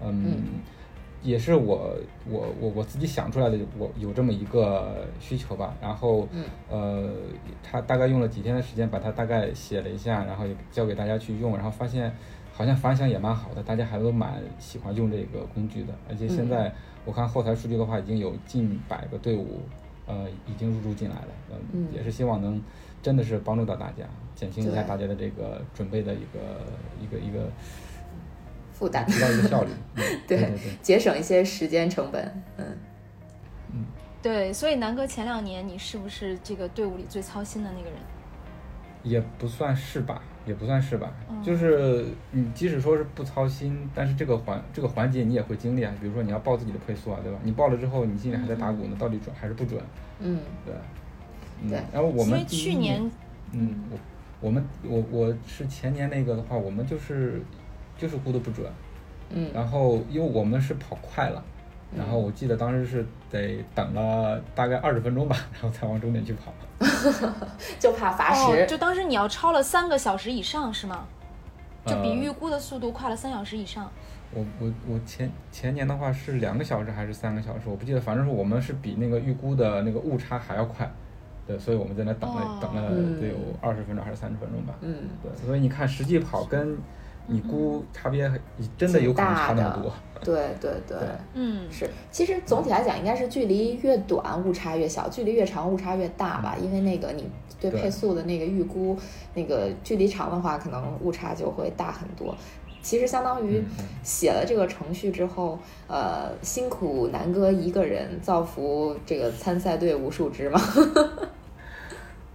[0.00, 0.42] 嗯，嗯。
[1.22, 1.96] 也是我
[2.28, 6.44] 我我我自己想出来的，我有这么一个需求吧，然后嗯。
[6.68, 7.12] 呃，
[7.62, 12.12] 他大概用了几天的时间把它大概写了一下，然后也交给大家去用，然后发现
[12.52, 16.48] 好像反响也蛮好的，大家还都蛮喜欢用这个工具的，而且现嗯。
[16.48, 16.72] 在
[17.04, 19.60] 我看后台数据的话，已经有近百个队伍
[20.08, 21.86] 呃已经入驻进来了，呃嗯。
[21.94, 22.60] 也是希望能
[23.02, 26.38] 真的是帮助到大家，减轻一下大家的这个准备的一个
[27.00, 27.50] 一个一个
[28.72, 30.76] 负担，提高一个效率， 嗯对对对对。
[30.80, 32.24] 节省一些时间成本。
[32.56, 32.64] 嗯
[33.74, 33.84] 嗯，
[34.22, 37.98] 对，所以南哥前两年你是不是这个队伍里最操心的那个人？
[39.02, 45.92] 也不算是吧，也不算是吧，嗯就是你即使说是不操心，但是这个环这个环节你也会经历啊。
[46.00, 47.38] 比如说你要报自己的配速啊，对吧？
[47.42, 49.82] 你报了之后，你心里还在打鼓呢，到底准还是不准？
[50.20, 50.78] 嗯，对，嗯
[51.68, 53.10] 对然后我们因为们去年
[53.52, 53.98] 嗯，我
[54.40, 57.42] 我们我我是前年那个的话，我们就是
[57.96, 58.66] 就是估的不准，
[59.30, 61.42] 嗯然后因为我们是跑快了。
[61.94, 66.50] 然后我记得当时是得等了大概二十分钟吧， 然后才往终点去跑。
[67.78, 68.64] 就怕罚哦，时。
[68.66, 71.04] 就当时你要超了三个小时以上是吗？
[71.84, 73.90] 就比呃预估的速度快了三小时以上。
[74.32, 80.90] 我我我前前年的话是两个小时还是三个小时，我不记得，反正是我们是比那个预估的那个误差还要快，
[81.46, 86.76] 对，所以我们在那等了、哦等了嗯得有二十分钟还是三十分钟吧，嗯，对，所以你看实际跑跟
[87.26, 88.38] 你估差别还
[88.76, 89.92] 真的有可能差那么多，
[90.24, 90.98] 对对对。
[91.34, 96.56] 嗯，是，其实总体来讲，应该是距离越短误差越小，距离越长误差越大吧。
[96.60, 97.28] 因为那个你
[97.60, 98.96] 对对配速的那个预估，
[99.34, 102.36] 那个距离长的话，可能误差就会大很多。
[102.82, 103.62] 其实相当于
[104.02, 110.60] 写了这个程序之后，呃，辛苦南哥一个人造福这个参赛队无数只嘛。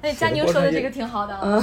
[0.00, 1.62] 哎，写佳宁说的这个挺好的啊。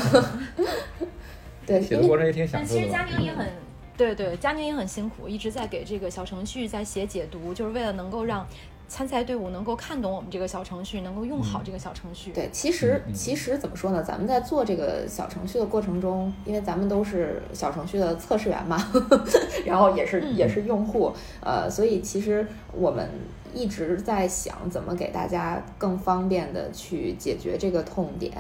[1.66, 3.48] 对，写的过程也挺享但其实佳宁也很，
[3.96, 8.46] 对对，佳宁也很辛苦，一直在给这个小程序在写解读，就是为了能够让
[8.92, 12.34] 参赛队伍能够看懂我们这个小程序，能够用好这个小程序。
[12.34, 14.04] 对，其实其实怎么说呢？
[14.04, 18.78] 咱们在做这个小程序的过程中，因为咱们都是小程序的测试员嘛，
[19.66, 23.08] 然后也是嗯也是用户，呃，所以其实我们
[23.54, 28.34] 一直在想怎么给大家更方便的去解决这个痛点，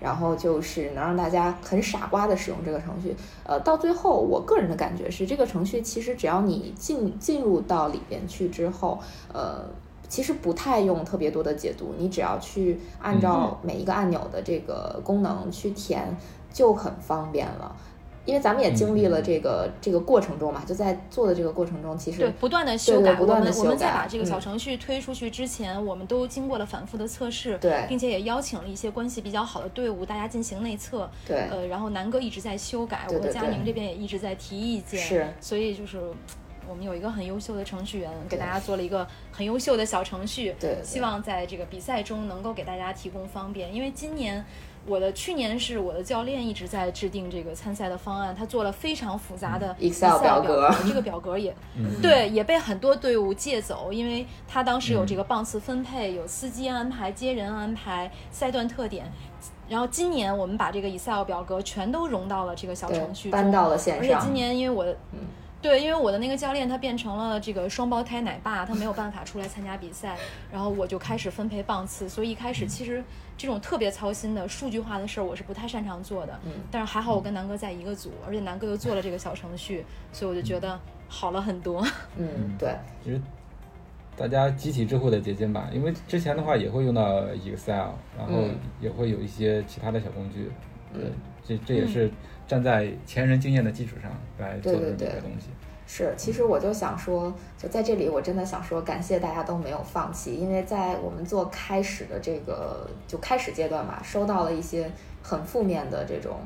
[0.00, 3.14] 然后就是能让大家很傻瓜的使用这个程序。
[3.44, 8.98] 呃，到最后，我个人的感觉是，这个程序其实只要你进进入到里边去之后，
[9.34, 9.66] 呃。
[10.08, 16.16] 其实不太用特别多的解读，你只要去按照每一个按钮的这个功能去填，
[16.52, 17.76] 就很方便了。
[18.24, 23.14] 因为咱们也经历了这个、这个过程中嘛，就在做的这个过程中，其实对，不断的修改。
[23.14, 31.08] 不断的我们我们修改在把这个小嗯程序推出去之前，我们都经过了反复的测试，对并且也邀请了一些关系比较好的队伍，大家进行内测。
[31.26, 35.00] 对呃，然后南哥一直在修改，我和佳宁这边也一直在提意见。
[35.00, 35.98] 是，所以就是。
[36.68, 40.84] 我们有一个很优秀的程序员，给大家做了一个很优秀的小程序，对对。
[40.84, 43.74] 希望在这个比赛中能够给大家提供方便。
[43.74, 44.44] 因为今年
[44.86, 59.10] 我的去年是我的教练一直在制定这个参赛的方案，他做了非常复杂的 Excel 表格格， 这个表格也嗯， 对，也被很多队伍借走，因为他当时有嗯这个棒次分配，有司机安排、接人安排、赛段特点。
[59.68, 64.16] 然后今年我们把这个 Excel 表格全都融到了这个小程序中，搬到了线上。
[64.16, 65.18] 而且今年因为我的，嗯
[65.60, 70.16] 对，因为我的那个教练他变成了这个双胞胎奶爸，他没有办法出来参加比赛，
[70.52, 73.02] 然后我就开始分配棒次，所以一开始其实
[73.36, 81.84] 这种特别操心的数据化的事儿我是不太擅长做的，嗯但是还好我跟南哥在一个组，而且南哥又做了这个小程序，所以我就觉得好了很多。
[82.16, 83.20] 嗯，对，其实
[84.16, 90.52] 大家集体智慧的结晶吧，因为之前的话也会用到 Excel，然后嗯也会有一些其他的小工具，
[90.94, 91.12] 对嗯，
[91.44, 92.08] 这这也是
[92.48, 95.06] 站在前人经验的基础上来做的这么一对。
[95.06, 95.46] 对对个东西。
[95.90, 104.90] 是，其实我就想说，就在这里，我真的想说，感谢大家都没有放弃，因为在我们做开始的这个就开始阶段吧，收到了一些
[105.22, 106.40] 很负面的这种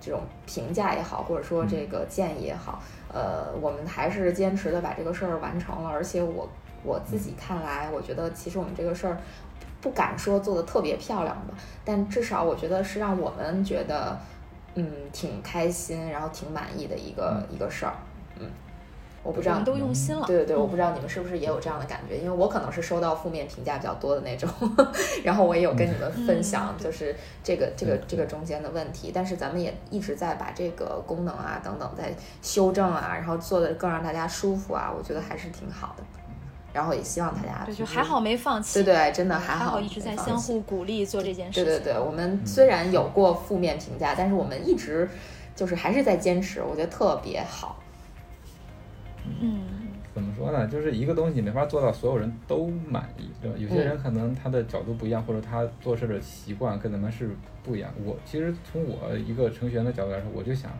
[0.00, 2.80] 这种评价也好，或者说这个建议也好，
[3.12, 6.48] 呃，我们还是坚持的把这个事儿完成了，而且我
[6.84, 9.18] 我自己看来，我觉得其实我们这个事儿
[9.80, 14.16] 不敢说做的特别漂亮吧，但至少我觉得是让我们觉得
[14.74, 17.94] 嗯挺开心，然后挺满意的一个、一个事儿，
[18.38, 18.50] 嗯。
[19.22, 20.26] 我不知道都用心了。
[20.26, 24.46] 对对对，我嗯不知道你们是不是也有这样的感觉，因为我可能是收到负面评价比较多的那种，
[25.24, 36.04] 然后我也有跟你们分享，嗯就是这个这个这个中间的问题，但是咱们也一直在把这个功能啊等等在修正啊，然后做的更让大家舒服啊，我觉得还是挺好的。
[36.74, 41.64] 然后也希望大家对，就就是还好没放弃，对对，真的还好还一直在相互鼓励做这件事情。
[41.64, 45.08] 对对对，我们虽然有过负面评价，但是我们一直
[45.54, 47.80] 就是还是在坚持，我觉得特别好。
[49.40, 49.62] 嗯，
[50.12, 50.66] 怎么说呢？
[50.66, 53.56] 就是一个东西没法做到所有人都满意，对吧？
[53.56, 57.30] 有些人可能他的角度不一样，或者他做事的习惯跟咱们是
[57.62, 57.90] 不一样。
[58.04, 60.70] 我其实从我一个程序员的角度来说，我就想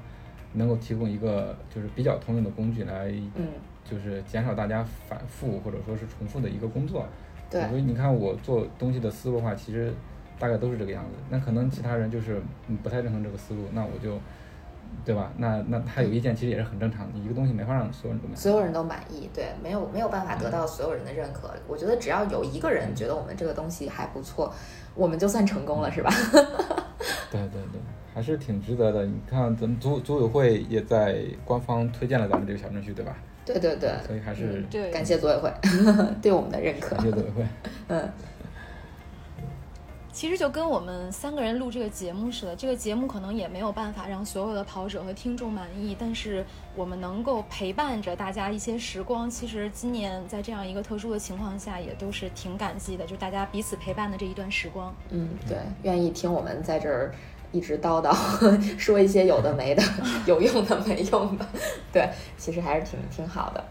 [0.52, 3.46] 能够提供一个就是比较通用的工具来，嗯，
[3.84, 7.06] 就是减少大家反复或者说是重复的一个工作。
[7.50, 9.92] 对所以你看我做东西的思路的话，其实
[10.38, 11.10] 大概都是这个样子。
[11.30, 14.18] 那可能其他人就是嗯不太认同这个思路，那我就。
[15.04, 15.32] 对吧？
[15.38, 17.12] 那那他有意见，其实也是很正常的。
[17.14, 18.40] 你一个东西没法让所有人都满意。
[18.40, 21.50] 所有人都满意，对，没有没有办法得到所有人的认可。
[21.66, 24.54] 我觉得只要有一个人觉得我们这个东西还不错，
[24.94, 26.12] 我们就算成功了，是吧？
[27.28, 27.80] 对对对，
[28.14, 29.04] 还是挺值得的。
[29.04, 33.16] 你看，咱们组组委会也在官方推荐了咱们这个小程序，对吧？
[33.44, 35.52] 对对对，所以还是感谢组委会
[36.22, 37.04] 对我们的认可感。
[37.04, 37.46] 谢组委会。
[37.88, 38.10] 嗯，
[40.12, 46.44] 其实就跟我们三个人录这个节目似的，这个节目可能也没有办法让所有的跑者和听众满意，但是
[46.76, 49.28] 我们能够陪伴着大家一些时光。
[49.28, 54.94] 其实今年在这样一个特殊的情况下，也都是挺感激的，就大家彼此陪伴的这一段时光。
[55.10, 57.12] 嗯，对，愿意听我们在这儿
[57.54, 58.12] 一直叨叨，
[58.76, 59.82] 说一些有的没的，
[60.26, 61.46] 有用的没用的，
[61.92, 63.64] 对，其实还是挺挺好的。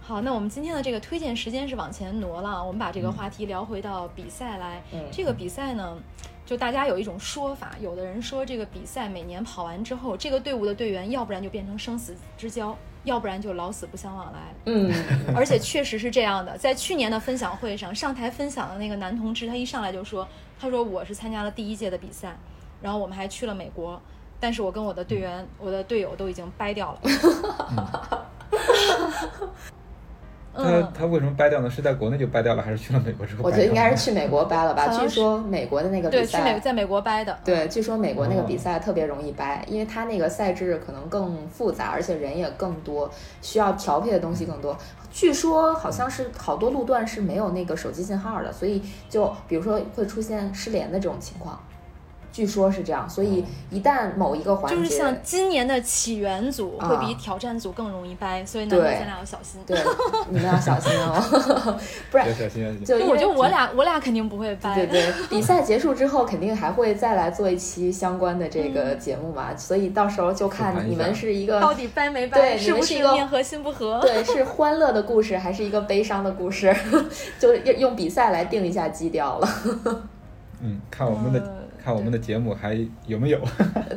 [0.00, 4.80] 好，那我们今天的这个推荐时间是往前挪了，我们把这个话题聊回到比赛来。
[4.92, 5.00] 嗯。
[5.12, 5.98] 这个比赛呢，
[6.46, 12.74] 就大家有一种说法，有的人说这个比赛每年跑完之后，这个队伍的队员要不然就变成生死之交，
[13.08, 14.38] 要不然就老死不相往来。
[14.66, 14.92] 嗯，
[15.34, 20.26] 而且确实是这样的，在去年的分享会上，上台分享的那个男同志，他一上来就说
[20.60, 22.36] ：“他说我是参加了第一届的比赛，
[22.80, 24.00] 然后我们还去了美国，
[24.38, 27.00] 但是我跟我的队员、我的队友都已经掰掉了。
[30.64, 31.70] 他他为什么掰掉呢？
[31.70, 33.66] 是在国内就掰掉了，还是去了美国之后我觉得？
[33.66, 34.88] 应该是去美国掰了吧。
[34.88, 37.38] 据说美国的那个比对，去美赛，在美国掰的。
[37.44, 44.76] 对，据说美国那个哦比赛特别容易掰，因为他那个赛制可能更复杂，而且人也更多，需要调配的东西更多。
[45.10, 51.58] 据说好像是好多路段是没有那个手机信号的，所以就比如说会出现失联的这种情况。
[52.38, 59.60] 据说是这样，所以一旦某一个环节，就是像今年的起源组会比啊挑战组更容易掰，所以南哥对咱俩要小心。
[59.66, 59.76] 对，
[60.30, 61.76] 你们要小心哦，
[62.12, 62.70] 不然要小心啊！
[62.86, 64.72] 就因为我觉得我俩我俩肯定不会掰。
[64.76, 72.38] 对对， 比赛结束之后肯定还会再来做一期相关的这个节目嘛，所以到时候就看你们是一个到底掰没掰？
[72.38, 73.98] 对你是不们是一个面和心不合？
[74.00, 76.72] 对是欢乐的故事还是一个悲伤的故事，
[77.40, 79.48] 就用用比赛来定一下基调了。
[80.62, 81.57] 嗯，看我们的、呃
[81.88, 83.40] 看我们的节目还有没有？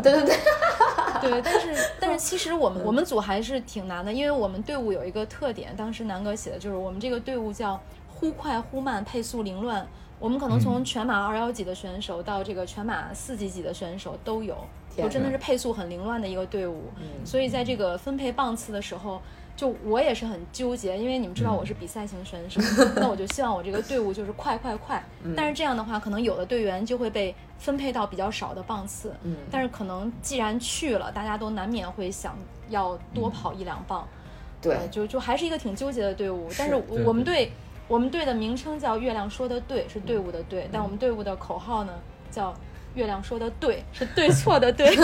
[0.02, 7.78] 对 对对，对， 但是但是其实我们我们组还是挺难的，因为我们队伍有一个特点，当时南哥写的就是我们这个队伍叫
[8.08, 9.86] 忽快忽慢，配速凌乱。
[10.20, 14.56] 我们可能从嗯全马二幺级的选手到这个全马四级级的选手都有，
[15.10, 16.84] 真的是配速很凌乱的一个队伍。
[16.96, 19.22] 嗯所以在这个分配棒次的时候，
[19.62, 22.60] 就我也是很纠结，因为你们知道嗯我是比赛型选手，
[22.96, 25.04] 那我就希望我这个队伍就是快快快。
[25.24, 29.14] 嗯但是这样的话，可能有的队员就会被分配到比较少的棒次。
[29.22, 32.36] 嗯，但是可能既然去了，大家都难免会想
[32.70, 34.08] 要多嗯跑一两棒。
[34.60, 36.50] 对呃就就还是一个挺纠结的队伍。
[36.58, 36.74] 但是
[37.06, 37.52] 我们队
[37.88, 41.94] 我们队的名称叫“月亮说的对”，是队伍的嗯队，但我们队伍的口号呢
[42.32, 42.52] 叫
[42.96, 44.96] “月亮说的对”，是对错的对。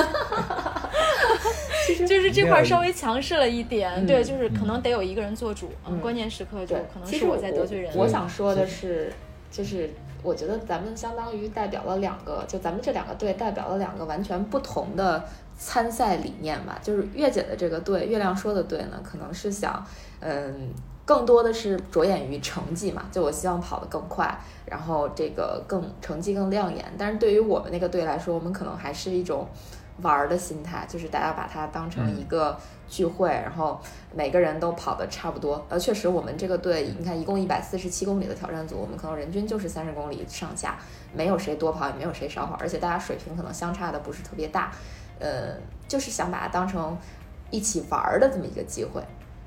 [2.06, 7.92] 就是这块儿稍微强势了一点，嗯对，就是可能得有一个人做主，嗯关键时刻就对，其实可能是我在得罪人。
[7.96, 9.12] 我想说的是，
[9.50, 9.90] 就是
[10.22, 15.24] 我觉得咱们相当于代表了两个，就咱们这两个队代表了两个完全不同的
[15.58, 16.78] 参赛理念吧。
[16.84, 19.86] 就是月姐的这个队，月亮说的对呢，可能是想，
[20.20, 20.74] 嗯。
[21.08, 26.84] 更多的是着眼于成绩嘛，就我希望跑得更快，然后这个更成绩更亮眼。
[26.98, 29.48] 但是对于我们那个队来说，我们可能还是一种
[30.02, 33.80] 玩儿的心态，就是大家把它当成一个聚会，然后
[34.14, 35.66] 每个人都跑得差不多。
[35.70, 40.78] 呃，确实我们这个队，你看一共一百四十七公里的挑战组，我们可能人均就是三十公里上下，
[41.14, 44.74] 没有谁多跑，也没有谁少跑，而且大家水平可能相差的不是特别大。
[45.20, 45.56] 呃，
[45.88, 46.98] 就是想把它当成
[47.50, 49.02] 一起玩儿的这么一个机会。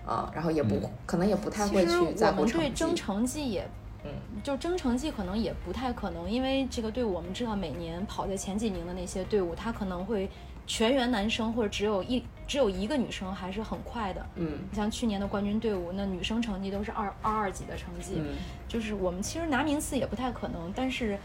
[0.07, 2.69] 啊、然后也不、嗯可能也不太会去在我们乎成绩。
[2.69, 3.69] 对争成绩也，
[4.05, 4.11] 嗯，
[4.43, 10.29] 就争成绩可能也不太可能，因为这个队伍我们知道每年跑在前几名的那些队伍，他可能会
[10.67, 14.24] 全员男生或者只有一只有一个女生还是很快的。
[14.37, 18.37] 嗯你像去年的冠军队伍，那女生成绩都是二二二级的成绩，嗯，
[18.68, 21.18] 就是我们其实拿名次也不太可能，但是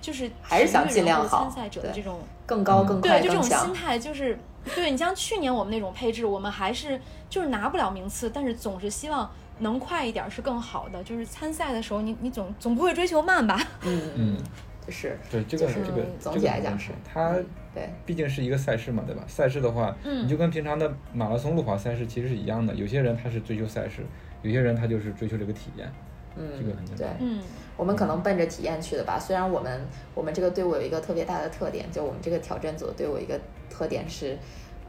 [0.00, 3.74] 就是还是想尽量好参赛者的这种更高、嗯更快、对，就这更强种心。
[3.74, 4.38] 态，就是
[4.74, 11.02] 对你像去年我们那种配置，我们还是就是拿不了名次，但是总是希望能快一点是更好的。
[11.02, 13.60] 就是参赛的时候，你你总总不会追求慢吧？
[13.84, 14.36] 嗯嗯，
[14.88, 17.34] 是对这个就是这个总体来讲是它
[17.74, 19.22] 对，毕竟是一个赛事嘛，对吧？
[19.26, 22.74] 赛事的话，嗯你就跟平常的马拉松路跑赛事其实是一样的。
[22.74, 24.04] 有些人他是追求赛事，
[24.42, 25.90] 有些人他就是追求这个体验。
[26.36, 27.16] 嗯，这个很简对单。
[27.20, 27.40] 嗯，
[27.76, 29.18] 我们可能奔着体验去的吧。
[29.18, 29.80] 虽然我们
[30.14, 33.38] 我们这个队伍有一个特别大的特点，就我们这个挑战组的队伍一个
[33.70, 34.38] 特点是，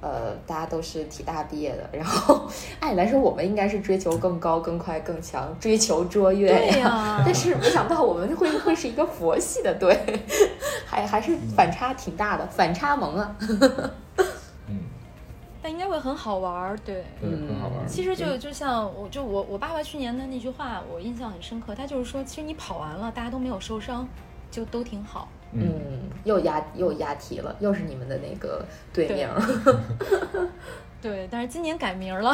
[0.01, 1.89] 呃，大家都是体大毕业的。
[1.91, 2.47] 然后
[2.79, 9.97] 按理来说，我们应该是追求更高、更快、更强，追求卓越对呀、 但是没想到我们会会是一个佛系的队，
[10.85, 13.35] 还还是反差挺大的，反差萌啊！
[15.63, 16.95] 嗯，但应该会很好玩儿，对。
[17.21, 17.87] 对，嗯很好玩儿。
[17.87, 21.73] 其实就就像我就我我爸爸去年的那句话，我印象很深刻。
[21.73, 24.07] 他就是说，其实你跑完了，大家都没有受伤，
[24.51, 25.29] 就都挺好。
[25.53, 29.29] 嗯，嗯，又押又押题了，又是你们的那个队对名。
[31.01, 32.33] 对，但是今年改名了。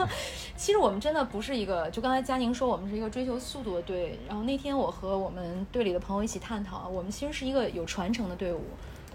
[0.56, 4.18] 其实我们真的不是一个，就刚才佳宁说，我们是一个追求速度的队。
[4.26, 8.62] 然后那天我和我们队里的朋友一起探讨，我们其实是一个有传承的队伍。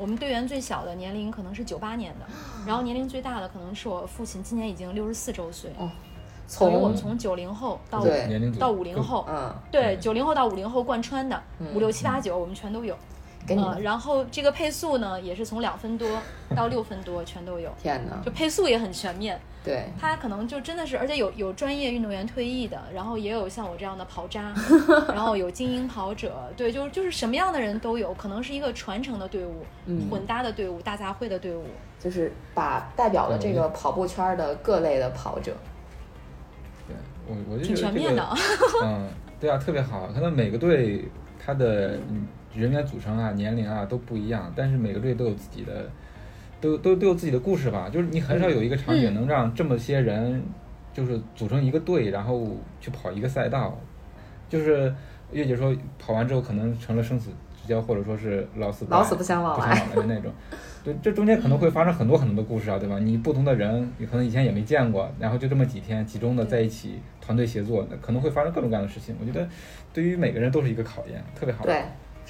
[0.01, 2.25] 我们队员最小的年龄可能是九八年的，
[2.65, 5.69] 然后年龄最大的可能是我父亲，今年已经六十四周岁。
[5.77, 5.91] 哦
[6.59, 12.97] 等于我们从从九零后到对年龄到五零后，嗯，对，九零后到五零后贯穿的，嗯五六七八九我们全都有。
[13.41, 16.07] 呃，给你们然后这个配速呢，也是从两分多
[16.55, 19.39] 到六分多全都有，天哪，就配速也很全面。
[19.63, 24.51] 对，他可能就真的是，而且有有专业运动员退役的，然后也有像我这样的跑渣，
[25.13, 31.63] 然后有精英跑者，对，就是就是什么样的人都有，可能是一个传承的队伍，嗯混搭的队伍，大杂烩的队伍。
[31.99, 35.55] 就是把代表了这个跑步圈的各类的跑者。
[36.87, 36.95] 对
[37.27, 38.27] 我我就觉得这个全面的，
[38.83, 39.07] 嗯，
[39.39, 40.07] 对啊，特别好。
[40.11, 41.07] 可能每个队
[41.39, 42.25] 他的嗯
[42.55, 45.89] 人员组成啊、年龄啊都不一样，但是每个队都有自己的，
[46.59, 47.89] 都都都有自己的故事吧。
[47.91, 50.43] 就是你很少有一个场景嗯能让这么些人
[50.93, 52.47] 就是组成一个队，然后
[52.79, 53.77] 去跑一个赛道。
[54.49, 54.93] 就是
[55.31, 57.29] 月姐说跑完之后可能成了生死
[57.61, 60.31] 之交，或者说是老死老死不相往来那种。
[60.83, 62.97] 对，这中间可能会发生很多很多的故事啊，对吧？
[62.97, 69.15] 你不同的人，你可能以前也没见过，然后就这么几天集中的在一起，团队协作，那可能会发生各种各样的事情。
[69.21, 69.47] 我觉得
[69.93, 71.63] 对于每个人都是一个考验，特别好。
[71.63, 71.83] 对，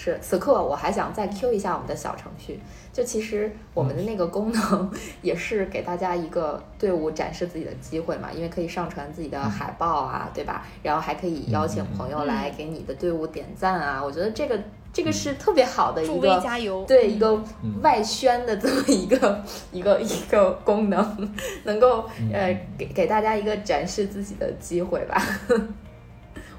[0.03, 2.59] 是此刻我还想再 Q 一下我们的小程序。
[2.91, 4.91] 就其实我们的那个功能
[5.21, 10.65] 也是给大家一个队伍展示自己的机会嘛，因为可以上传自己的海报啊，对吧？
[10.81, 14.03] 然后还可以邀请朋友来给你的队伍点赞啊。
[14.03, 14.59] 我觉得这个
[14.91, 17.29] 这个是特别好的助威一个加油，对一个
[17.63, 19.41] 嗯外宣的这么一个
[19.71, 21.31] 一个一个功能，
[21.63, 25.21] 能够呃给给大家一个展示自己的机会吧。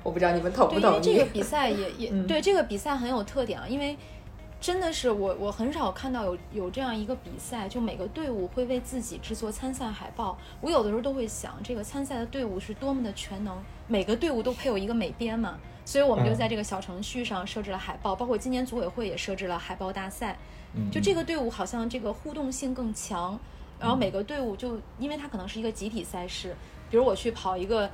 [0.02, 1.26] 我不知道你们同，不同意因为这个？
[1.26, 3.96] 比赛也 也、嗯对这个比赛很有特点啊，因为
[4.60, 10.38] 真的是我我很少看到有有这样一个比赛，就每个队伍会为自己制作参赛海报。
[10.60, 13.56] 我有的时候都会想，这个参赛的队伍是多么的全能，
[13.88, 20.38] 每个队伍都配有一个美编嘛，所以我们就嗯在这个小程序上设置了海报，包括今年组委会也设置了海报大赛。
[20.74, 23.38] 嗯，就这个队伍好像这个互动性更强，
[23.78, 26.56] 然后每个队伍就因为它可能是一个集体赛事，
[26.88, 27.90] 比如我去跑一个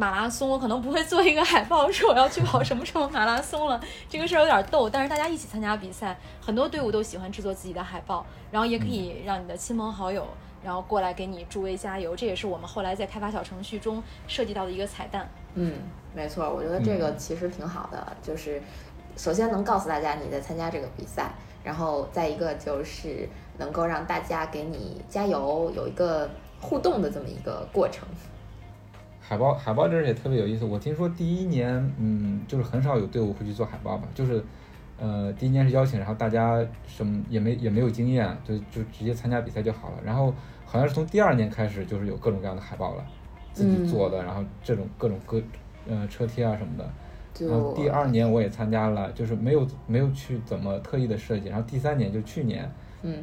[0.00, 3.78] 马拉松，我可能不会做一个海报说我要去跑什么什么马拉松了，
[4.08, 10.26] 这个事儿有点逗，但是大家一起参加比赛，很多队伍都喜欢制作自己的海报，然后也可以让你的亲朋好友。
[10.64, 15.28] 然后过来给你助威加油，这也是我们后来在开发小程序中设计到的一个彩蛋。
[15.54, 15.74] 嗯，
[16.14, 18.62] 没错，我觉得这个其实挺好的，就是
[19.18, 21.30] 首先能告诉大家你在参加这个比赛，
[21.62, 23.28] 然后再一个就是
[23.58, 26.26] 能够让大家给你加油，有一个
[26.58, 28.08] 互动的这么一个过程。
[29.30, 30.64] 海报海报这儿也特别有意思。
[30.64, 34.42] 我听说第一年，嗯，就是很少有队伍会去做海报吧，就是，
[34.98, 39.98] 呃，第一年是邀请，然后大家什么也没也没有经验，就就直接参加比赛就好了。
[40.04, 43.04] 然后好像是从第二年开始，就是有各种各样的海报了，
[43.52, 45.40] 自己做的，然后这种各种各
[45.88, 46.90] 呃车贴啊什么的。
[47.48, 51.48] 然后第二年我也参加了，就是没有没有去怎么特意的设计。
[51.48, 52.68] 然后第三年就去年，
[53.02, 53.14] 嗯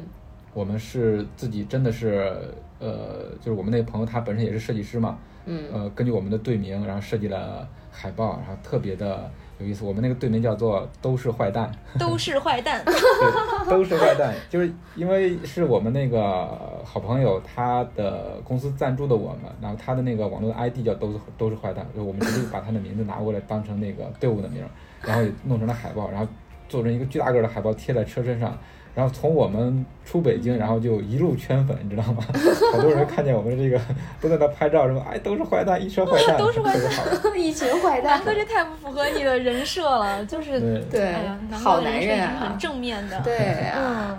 [0.54, 2.34] 我们是自己真的是，
[2.78, 5.18] 呃，就是我们那朋友他本身也是设计师嘛，
[5.50, 9.82] 嗯呃，根据我们的队名，然后设计了海报，然后特别的有意思。
[9.82, 24.68] 我们那个队名叫做“都是坏蛋”， 都是坏蛋，对，都是坏蛋，就是因为是我们那个好朋友他的公司赞助的我们，然后他的那个网络 ID 叫都是都是坏蛋，就我们直接把他的名字拿过来当成那个队伍的名儿，
[25.02, 26.28] 然后也弄成了海报，然后
[26.68, 28.56] 做成一个巨大个儿的海报贴在车身上。
[28.98, 32.24] 然后从我们出北京，然后就一路圈粉，你知道吗？
[32.74, 33.80] 好多人看见我们这个
[34.20, 36.82] 都在那拍照，什么哎都是坏蛋，一车坏蛋，都是坏蛋。
[37.38, 41.14] 一群坏蛋南，哥这太不符合你的人设了，就是对
[41.52, 43.36] 好男人啊很，正面的，对
[43.68, 44.18] 啊，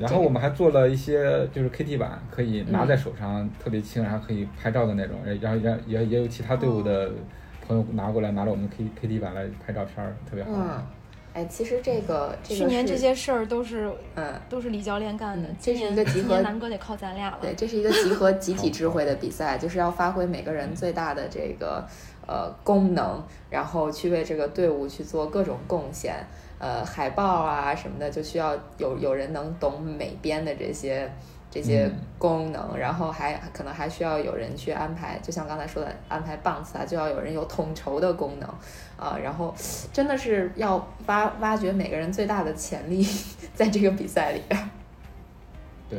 [0.00, 5.16] 然后我们还做了一些就是 KT 板，可以拿在手上，特别轻，然后可以拍照的那种。
[5.42, 7.10] 然后然也也有其他队伍的
[7.68, 10.50] 朋友拿过来，拿着我们的 K KT 板来拍照片，特别好。
[11.34, 17.38] 嗯，哎，其实这个这个去年这些事儿都是嗯都是李教练干的，这是一个集合，南哥得靠咱俩了。
[17.40, 21.86] 对，这是一个集合集体智慧的比赛，就是要发挥每个人最大的这个
[22.26, 26.14] 呃功能，然后去为这个队伍去做各种贡献。
[26.58, 31.10] 呃，海报啊什么的，就需要有有人能懂美编的这些
[31.50, 38.48] 这些功能，然后还可能还需要有人去安排，就像刚才说的安排棒次啊，就要有人有统筹的功能
[38.96, 39.54] 啊，然后
[39.92, 43.04] 真的是要挖挖掘每个人最大的潜力，
[43.54, 44.70] 在这个比赛里边。
[45.88, 45.98] 对。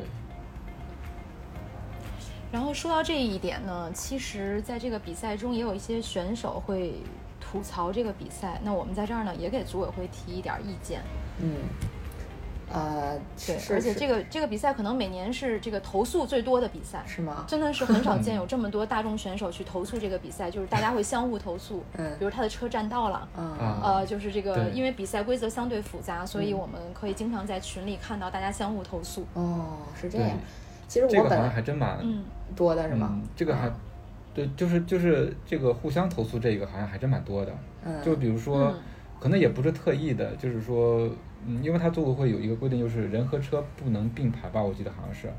[2.51, 6.95] 然后说到这一点呢，其实在这个比赛中也有一些选手会。
[7.43, 11.01] 吐槽这个比赛，那我们在这儿呢也给组委会提一点意见。
[11.39, 11.51] 嗯，
[12.73, 17.45] 呃，对，而且这个这个比赛可能每年是这个投诉最多的比赛，是吗？
[17.47, 21.83] 真的是很少见 有这么多大众选手去投诉这个比赛，就是大家会相互投诉。
[21.97, 29.25] 嗯，比如他的车占道了，嗯呃，就是这个，因为比赛规则相对复杂，所以我们可以经常在群里看到大家相互投诉。
[29.33, 30.29] 哦，是这样。
[30.87, 31.99] 其实我本来还真蛮
[32.55, 33.21] 多的是吗？
[33.35, 33.71] 这个还。
[34.33, 37.51] 对，就是就是这个互相投诉，这个好像还真蛮多的。
[37.83, 38.73] 嗯，就比如说，
[39.19, 41.05] 可能也不是特意的，就是说，
[41.45, 44.61] 嗯，因为他组委会有一个规定，就是人和车不能并排吧？
[44.61, 45.31] 我记得好像是。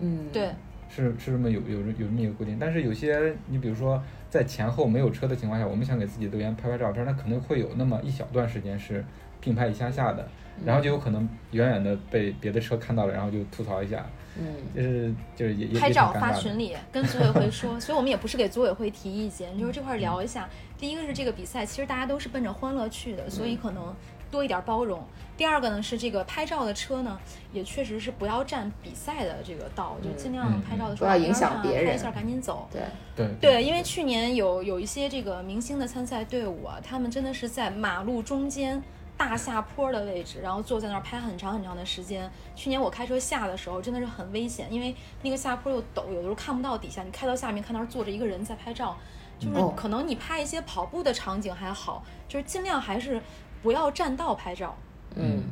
[0.00, 0.50] 嗯，对，
[0.88, 2.58] 是是这么有有有这么一个规定。
[2.58, 9.04] 但是有些你比如说在前后没有车的情况下，我们想给自己队员拍拍照片，那可能会有那么一小段时间是
[9.40, 10.28] 并排一下下的，
[10.64, 14.04] 然后就有可能远远的被别的车看到了，然后就吐槽一下。
[14.38, 14.44] 嗯，
[14.74, 20.46] 就是就是也拍照发群里跟组委会说，所以我们也不是给组委会提意见，就是这块聊一下。
[20.76, 23.94] 第一个是这个比赛，其实大家都是奔着欢乐去的，所以可能
[24.36, 25.02] 多一点包容。
[25.36, 27.18] 第二个呢是这个拍照的车呢，
[27.52, 32.68] 也确实是不要占比赛的这个道，就尽量拍照的时候不要影响别人，拍一下赶紧走。
[32.70, 32.82] 对
[33.14, 38.82] 对对，因为去年有有一些这个明星的参赛队伍啊，他们真的是在马路中间。
[39.18, 42.30] 大下坡的位置，然后坐在那儿拍很长很长的时间。
[42.54, 47.02] 去年我开车下的时候真的是很危险，因为那个下坡又陡，有的时候看不到底下。
[47.02, 48.94] 你开到下面看那儿坐着一个人在拍照，
[49.38, 53.18] 就是可能你拍一些跑步的场景还好，就是尽量还是
[53.62, 54.74] 不要占道拍照。
[55.14, 55.42] 嗯，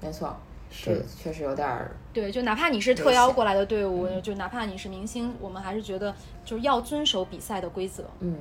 [0.00, 0.36] 没错，
[0.70, 1.90] 是确实有点儿。
[2.12, 8.04] 对，就哪怕你是特邀过来的队伍，就哪怕你是明星，我们还是觉得就是要遵守比赛的规则。
[8.20, 8.36] 嗯，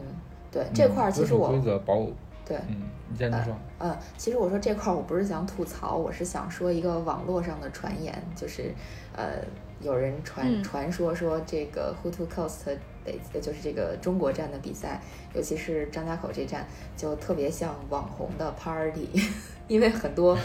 [0.52, 2.06] 对这块儿其实我规则保。
[2.46, 3.54] 对，嗯，你接着说。
[3.80, 8.74] 嗯，其实我说这块儿我不是想吐槽，我是想说一个网络上的传言，就是，
[9.16, 9.44] 呃，
[9.82, 15.02] 有人传传说说这个 Who to Coast 北，就是这个中国站的比赛，
[15.34, 19.10] 尤其是张家口这站，就特别像网红的 party，
[19.68, 20.38] 因为很多，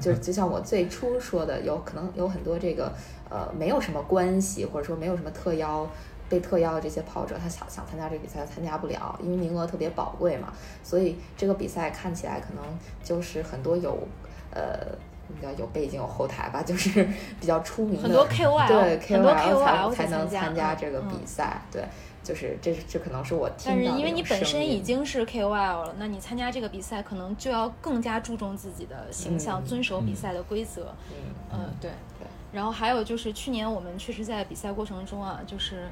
[0.00, 2.92] 就就像我最初说的，有可能有很多这个，
[3.28, 5.86] 呃，没有什么关系，或者说没有什么特邀。
[6.26, 10.54] 被特邀的这些跑者，他想想参加这个比赛，参加不了，因为名额特别宝贵嘛。
[10.82, 12.64] 所以这个比赛看起来可能
[13.04, 14.08] 就是很多有，
[14.50, 14.96] 呃，
[15.28, 17.02] 比较有背景、有后台吧，就是
[17.40, 21.62] 比较出名的很多 KOL，对 KOL 才才能参加这个比赛。
[21.72, 21.84] 对，
[22.22, 30.94] 就是这这可能是我听但是因为你本身已经是 KOL 了，那你参加这个比赛可能就要更加注重自己的形象，遵守比赛的规则。
[31.10, 31.16] 嗯
[31.52, 31.90] 嗯，对。
[32.18, 32.26] 对。
[32.52, 35.88] 然后还有就是去年我们确实在比赛过程中啊，就是，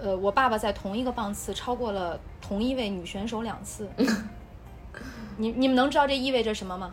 [0.00, 3.88] 呃，我爸爸在同一个棒次超过了同一位女选手两次。
[5.38, 6.92] 你你们能知道这意味着什么吗？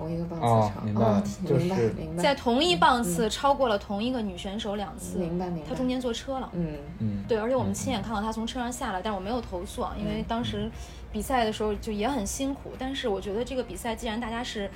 [0.00, 2.22] 同一个棒次场，明白，明白，明白。
[2.22, 5.68] 在同一棒次超过了同一个女选手两次，明白，明白。
[5.68, 7.24] 他中间坐车了，嗯嗯。
[7.28, 10.70] 对，而且我们亲眼看到她从车上下来，但是我没有投诉啊，因为当时
[11.12, 12.72] 比赛的时候就也很辛苦。
[12.78, 14.70] 但是我觉得这个比赛既然大家是。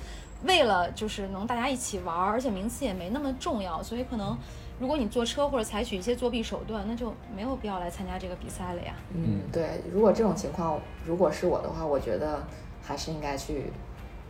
[0.46, 4.36] 为了就是能大家一起玩，而且名次也没那么重要，所以可能
[4.78, 8.94] 如果你坐车或者采取一些作弊手段，那就没有必要来参加这个比赛了呀。
[9.14, 12.44] 嗯，对，如果这种情况，如果是我的话，我觉得
[12.82, 13.72] 还是应该去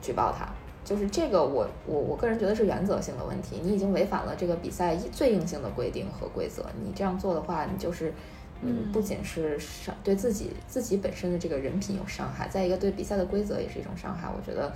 [0.00, 0.46] 举报他。
[0.84, 8.12] 就是这个，我我我个人觉得是原则性的问题，你已经违反了这个比赛最硬性的规定和规则，你这样做的话，你就是
[8.62, 14.28] 嗯，不仅是伤对自己自己本身的这个人品有伤害，再一个对比赛的规则也是一种伤害。
[14.28, 14.72] 我觉得。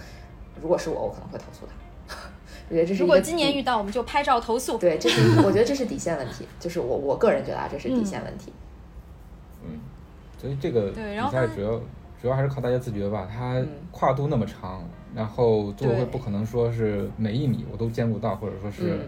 [0.61, 2.17] 如果是我，我可能会投诉他。
[2.69, 4.77] 我觉得这是如果今年遇到，我们就拍照投诉。
[4.77, 8.53] 对，这是我觉得这是底线问题，就是我我个人觉得啊，这是底线问题。
[9.63, 9.79] 嗯，
[10.37, 10.97] 所以这个比
[11.31, 11.81] 赛主要
[12.21, 13.29] 主要还是靠大家自觉吧。
[13.31, 14.83] 它跨度那么长，
[15.15, 19.01] 然后组委会不可能说是每一米我都兼顾到，或者说是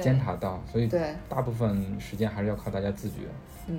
[0.00, 0.88] 监察到，所以
[1.28, 3.16] 大部分时间还是要靠大家自觉。
[3.68, 3.78] 嗯，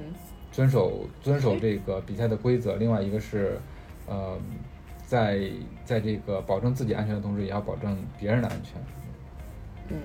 [0.51, 2.75] 遵守遵守这个比赛的规则。
[2.75, 3.59] 另外一个是，
[4.07, 4.37] 呃。
[5.07, 5.39] 在
[5.85, 8.81] 在这个保证自己安全的同时，也要保证别人的安全。
[9.89, 9.97] 嗯，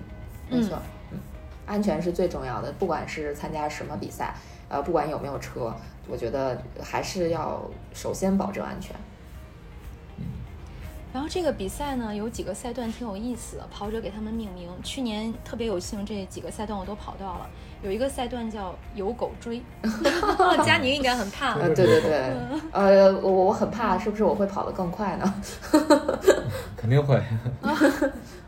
[0.50, 0.78] 没错，
[1.10, 1.18] 嗯，
[1.64, 4.34] 安全是最重要的，不管是参加什么比赛，
[4.70, 5.74] 呃，不管有没有车，
[6.08, 7.60] 我觉得还是要
[7.92, 8.96] 首先保证安全。
[11.12, 14.70] 然后这个比赛呢，有几个赛段挺有意思的，跑者给他们命名。
[14.84, 17.50] 去年特别有幸，这几个赛段我都跑到了。
[17.82, 19.60] 有一个赛段叫“有狗追”，
[20.64, 21.54] 佳宁应该很怕。
[21.54, 22.32] 呃，对对对，
[22.70, 25.34] 呃，我我很怕，是不是我会跑得更快呢？
[26.76, 27.20] 肯定会。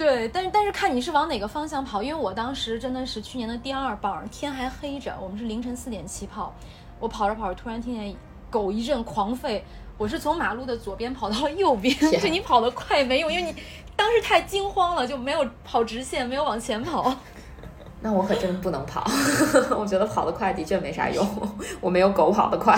[0.00, 6.54] 对，但是但是看你是往哪个方向跑，因为我当时真的是去年的第二棒，天还黑着，我们是凌晨四点起跑，
[6.98, 8.16] 我跑着跑着突然听见
[8.48, 9.60] 狗一阵狂吠。
[9.98, 13.54] 我是从马路的左边跑到了右边，就你跑得快没用，因为你
[13.94, 17.14] 当时太惊慌了，就没有跑直线，没有往前跑。
[18.00, 19.04] 那我可真不能跑，
[19.76, 21.26] 我觉得跑得快的确没啥用，
[21.78, 22.74] 我没有狗跑得快。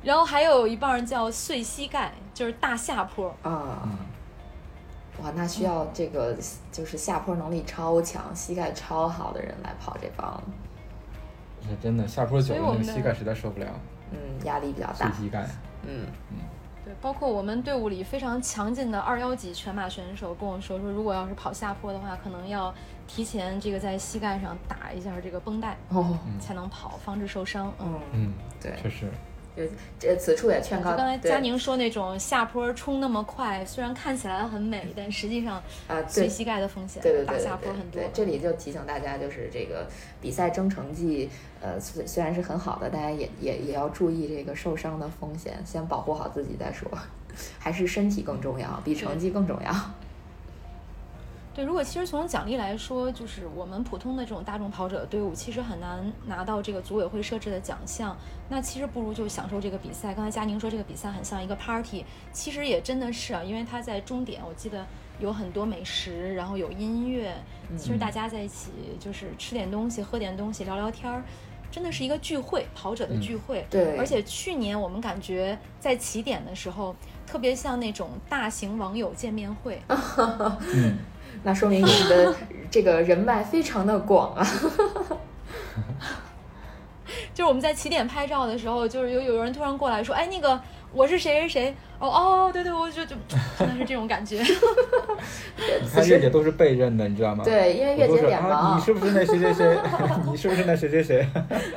[0.00, 3.82] 然后还有一半叫碎膝盖，就是大下坡啊。
[5.22, 6.36] 哇，那需要这个
[6.72, 10.42] 就是下坡能力超强、膝盖超好的人来跑这帮。
[11.62, 13.66] 是真的，下坡久了，那个膝盖实在受不了。
[14.12, 15.12] 嗯，压力比较大。
[15.12, 15.46] 膝盖。
[15.86, 16.38] 嗯嗯，
[16.84, 22.74] 对，包括我们队伍里非常强劲的二幺级全马选手跟我说说，如果要是跑下坡的话，可能要
[23.06, 27.72] 提前这个在膝盖上打一下这个绷带，哦，才能跑，防止受伤。
[27.78, 29.10] 嗯嗯，对，确实。
[29.98, 30.96] 这此处也劝告。
[30.96, 38.02] 刚才佳宁说那种下坡冲那么快，虽然看起来很美，但实际上啊，对膝盖的风险，对对对，下坡很多。
[38.14, 39.86] 这里就提醒大家，就是这个
[40.20, 41.28] 比赛争成绩，
[41.60, 46.90] 呃，虽虽然是很好的，大家也也也要注意这个受伤的风险，先保护好自己再说，
[47.58, 49.74] 还是身体更重要，比成绩更重要。
[51.52, 58.16] 对，如果其实从奖励来说，就是我们普通的这种大众跑者队伍，其实很难拿到这个组委会设置的奖项。
[58.48, 60.14] 那其实不如就享受这个比赛。
[60.14, 64.86] 刚才佳宁说这个比赛很像一个 party，其实也真的是啊，因为他在终点，我记得
[65.18, 67.34] 有很多美食，然后有音乐，
[67.76, 68.70] 其实大家在一起
[69.00, 71.24] 就是吃点东西、喝点东西、聊聊天儿，
[71.68, 73.66] 真的是一个聚会，跑者的聚会。
[73.68, 73.96] 对。
[73.96, 76.94] 而且去年我们感觉在起点的时候，
[77.26, 79.82] 特别像那种大型网友见面会。
[79.88, 80.96] 嗯。
[81.42, 82.34] 那说明你的
[82.70, 84.46] 这个人脉非常的广啊！
[87.34, 90.60] 就是我们在起点拍照的时候，就是有有人突然过来说：“哎，那个
[90.92, 93.14] 我是谁谁谁。”哦哦，对对，我就就
[93.58, 94.40] 真的是这种感觉。
[94.40, 97.44] 你看月姐都是被认的，你知道吗？
[97.44, 98.74] 对，因为月姐脸盲。
[98.74, 99.78] 你是不是那谁谁谁？
[100.30, 101.28] 你是不是那谁谁谁？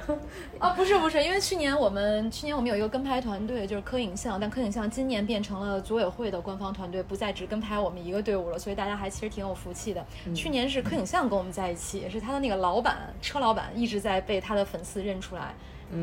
[0.59, 10.01] 啊，不是不是，因为去年我们去年我们有一个跟拍团队，就是柯影像，但柯影像今年变成了组委会的官方团队，不再只跟拍我们一个队伍了，所以大家还其实挺有福气的。
[10.33, 15.53] 去年是柯影像跟我们在一起，也是他的那个老板车老板一直在被他的粉丝认出来，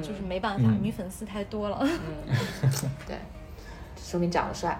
[0.03, 1.78] 就是没办法，女粉丝太多了。
[1.82, 1.91] 嗯，
[3.07, 3.16] 对。
[4.03, 4.76] 说明长得帅，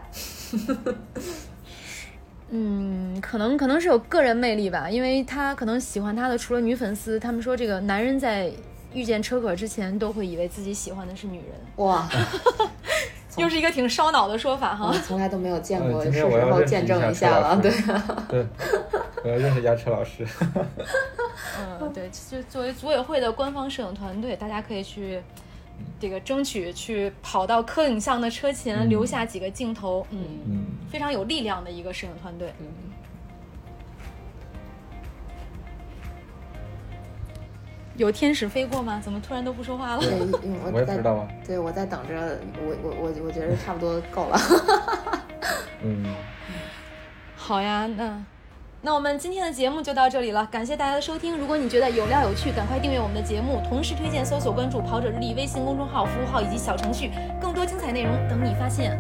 [2.51, 8.51] 嗯，可能可能是有个人魅力吧，因为他可能喜欢他的除了女粉丝，他们说这个男人在
[8.93, 11.47] 遇见车可之前都会以为自己喜欢的是女人。
[11.77, 12.09] 哇，
[13.37, 14.95] 又是一个挺烧脑的说法哈。
[15.07, 17.71] 从来都没有见过，是时候见证一下了，对。
[18.29, 18.47] 对，
[19.25, 20.27] 我要认识一下车老师。
[21.81, 25.21] 嗯，对，就作为组委会的官方摄影团队，大家可以去。
[25.99, 32.53] 这个争取去跑到科影像的车前留下几个镜头，嗯，非常有力量的一个摄影团队。
[32.61, 32.67] 嗯，
[38.01, 38.99] 有天使飞过吗？
[39.05, 40.01] 怎么突然都不说话了？
[40.01, 40.09] 对，
[40.73, 41.29] 我也不知道啊。
[41.47, 44.41] 对，我在等着，我我我我觉得差不多够了。
[45.85, 46.07] 嗯，
[47.37, 48.25] 好呀，那。
[48.83, 51.37] 那我们今天的节目就到这里了，感谢大家的收听。
[51.37, 58.99] 如果你觉得有料有趣，赶快订阅我们的节目，同时推荐搜索关注“跑者日历”微信公众号、服务号以及小程序，更多精彩内容等你发现。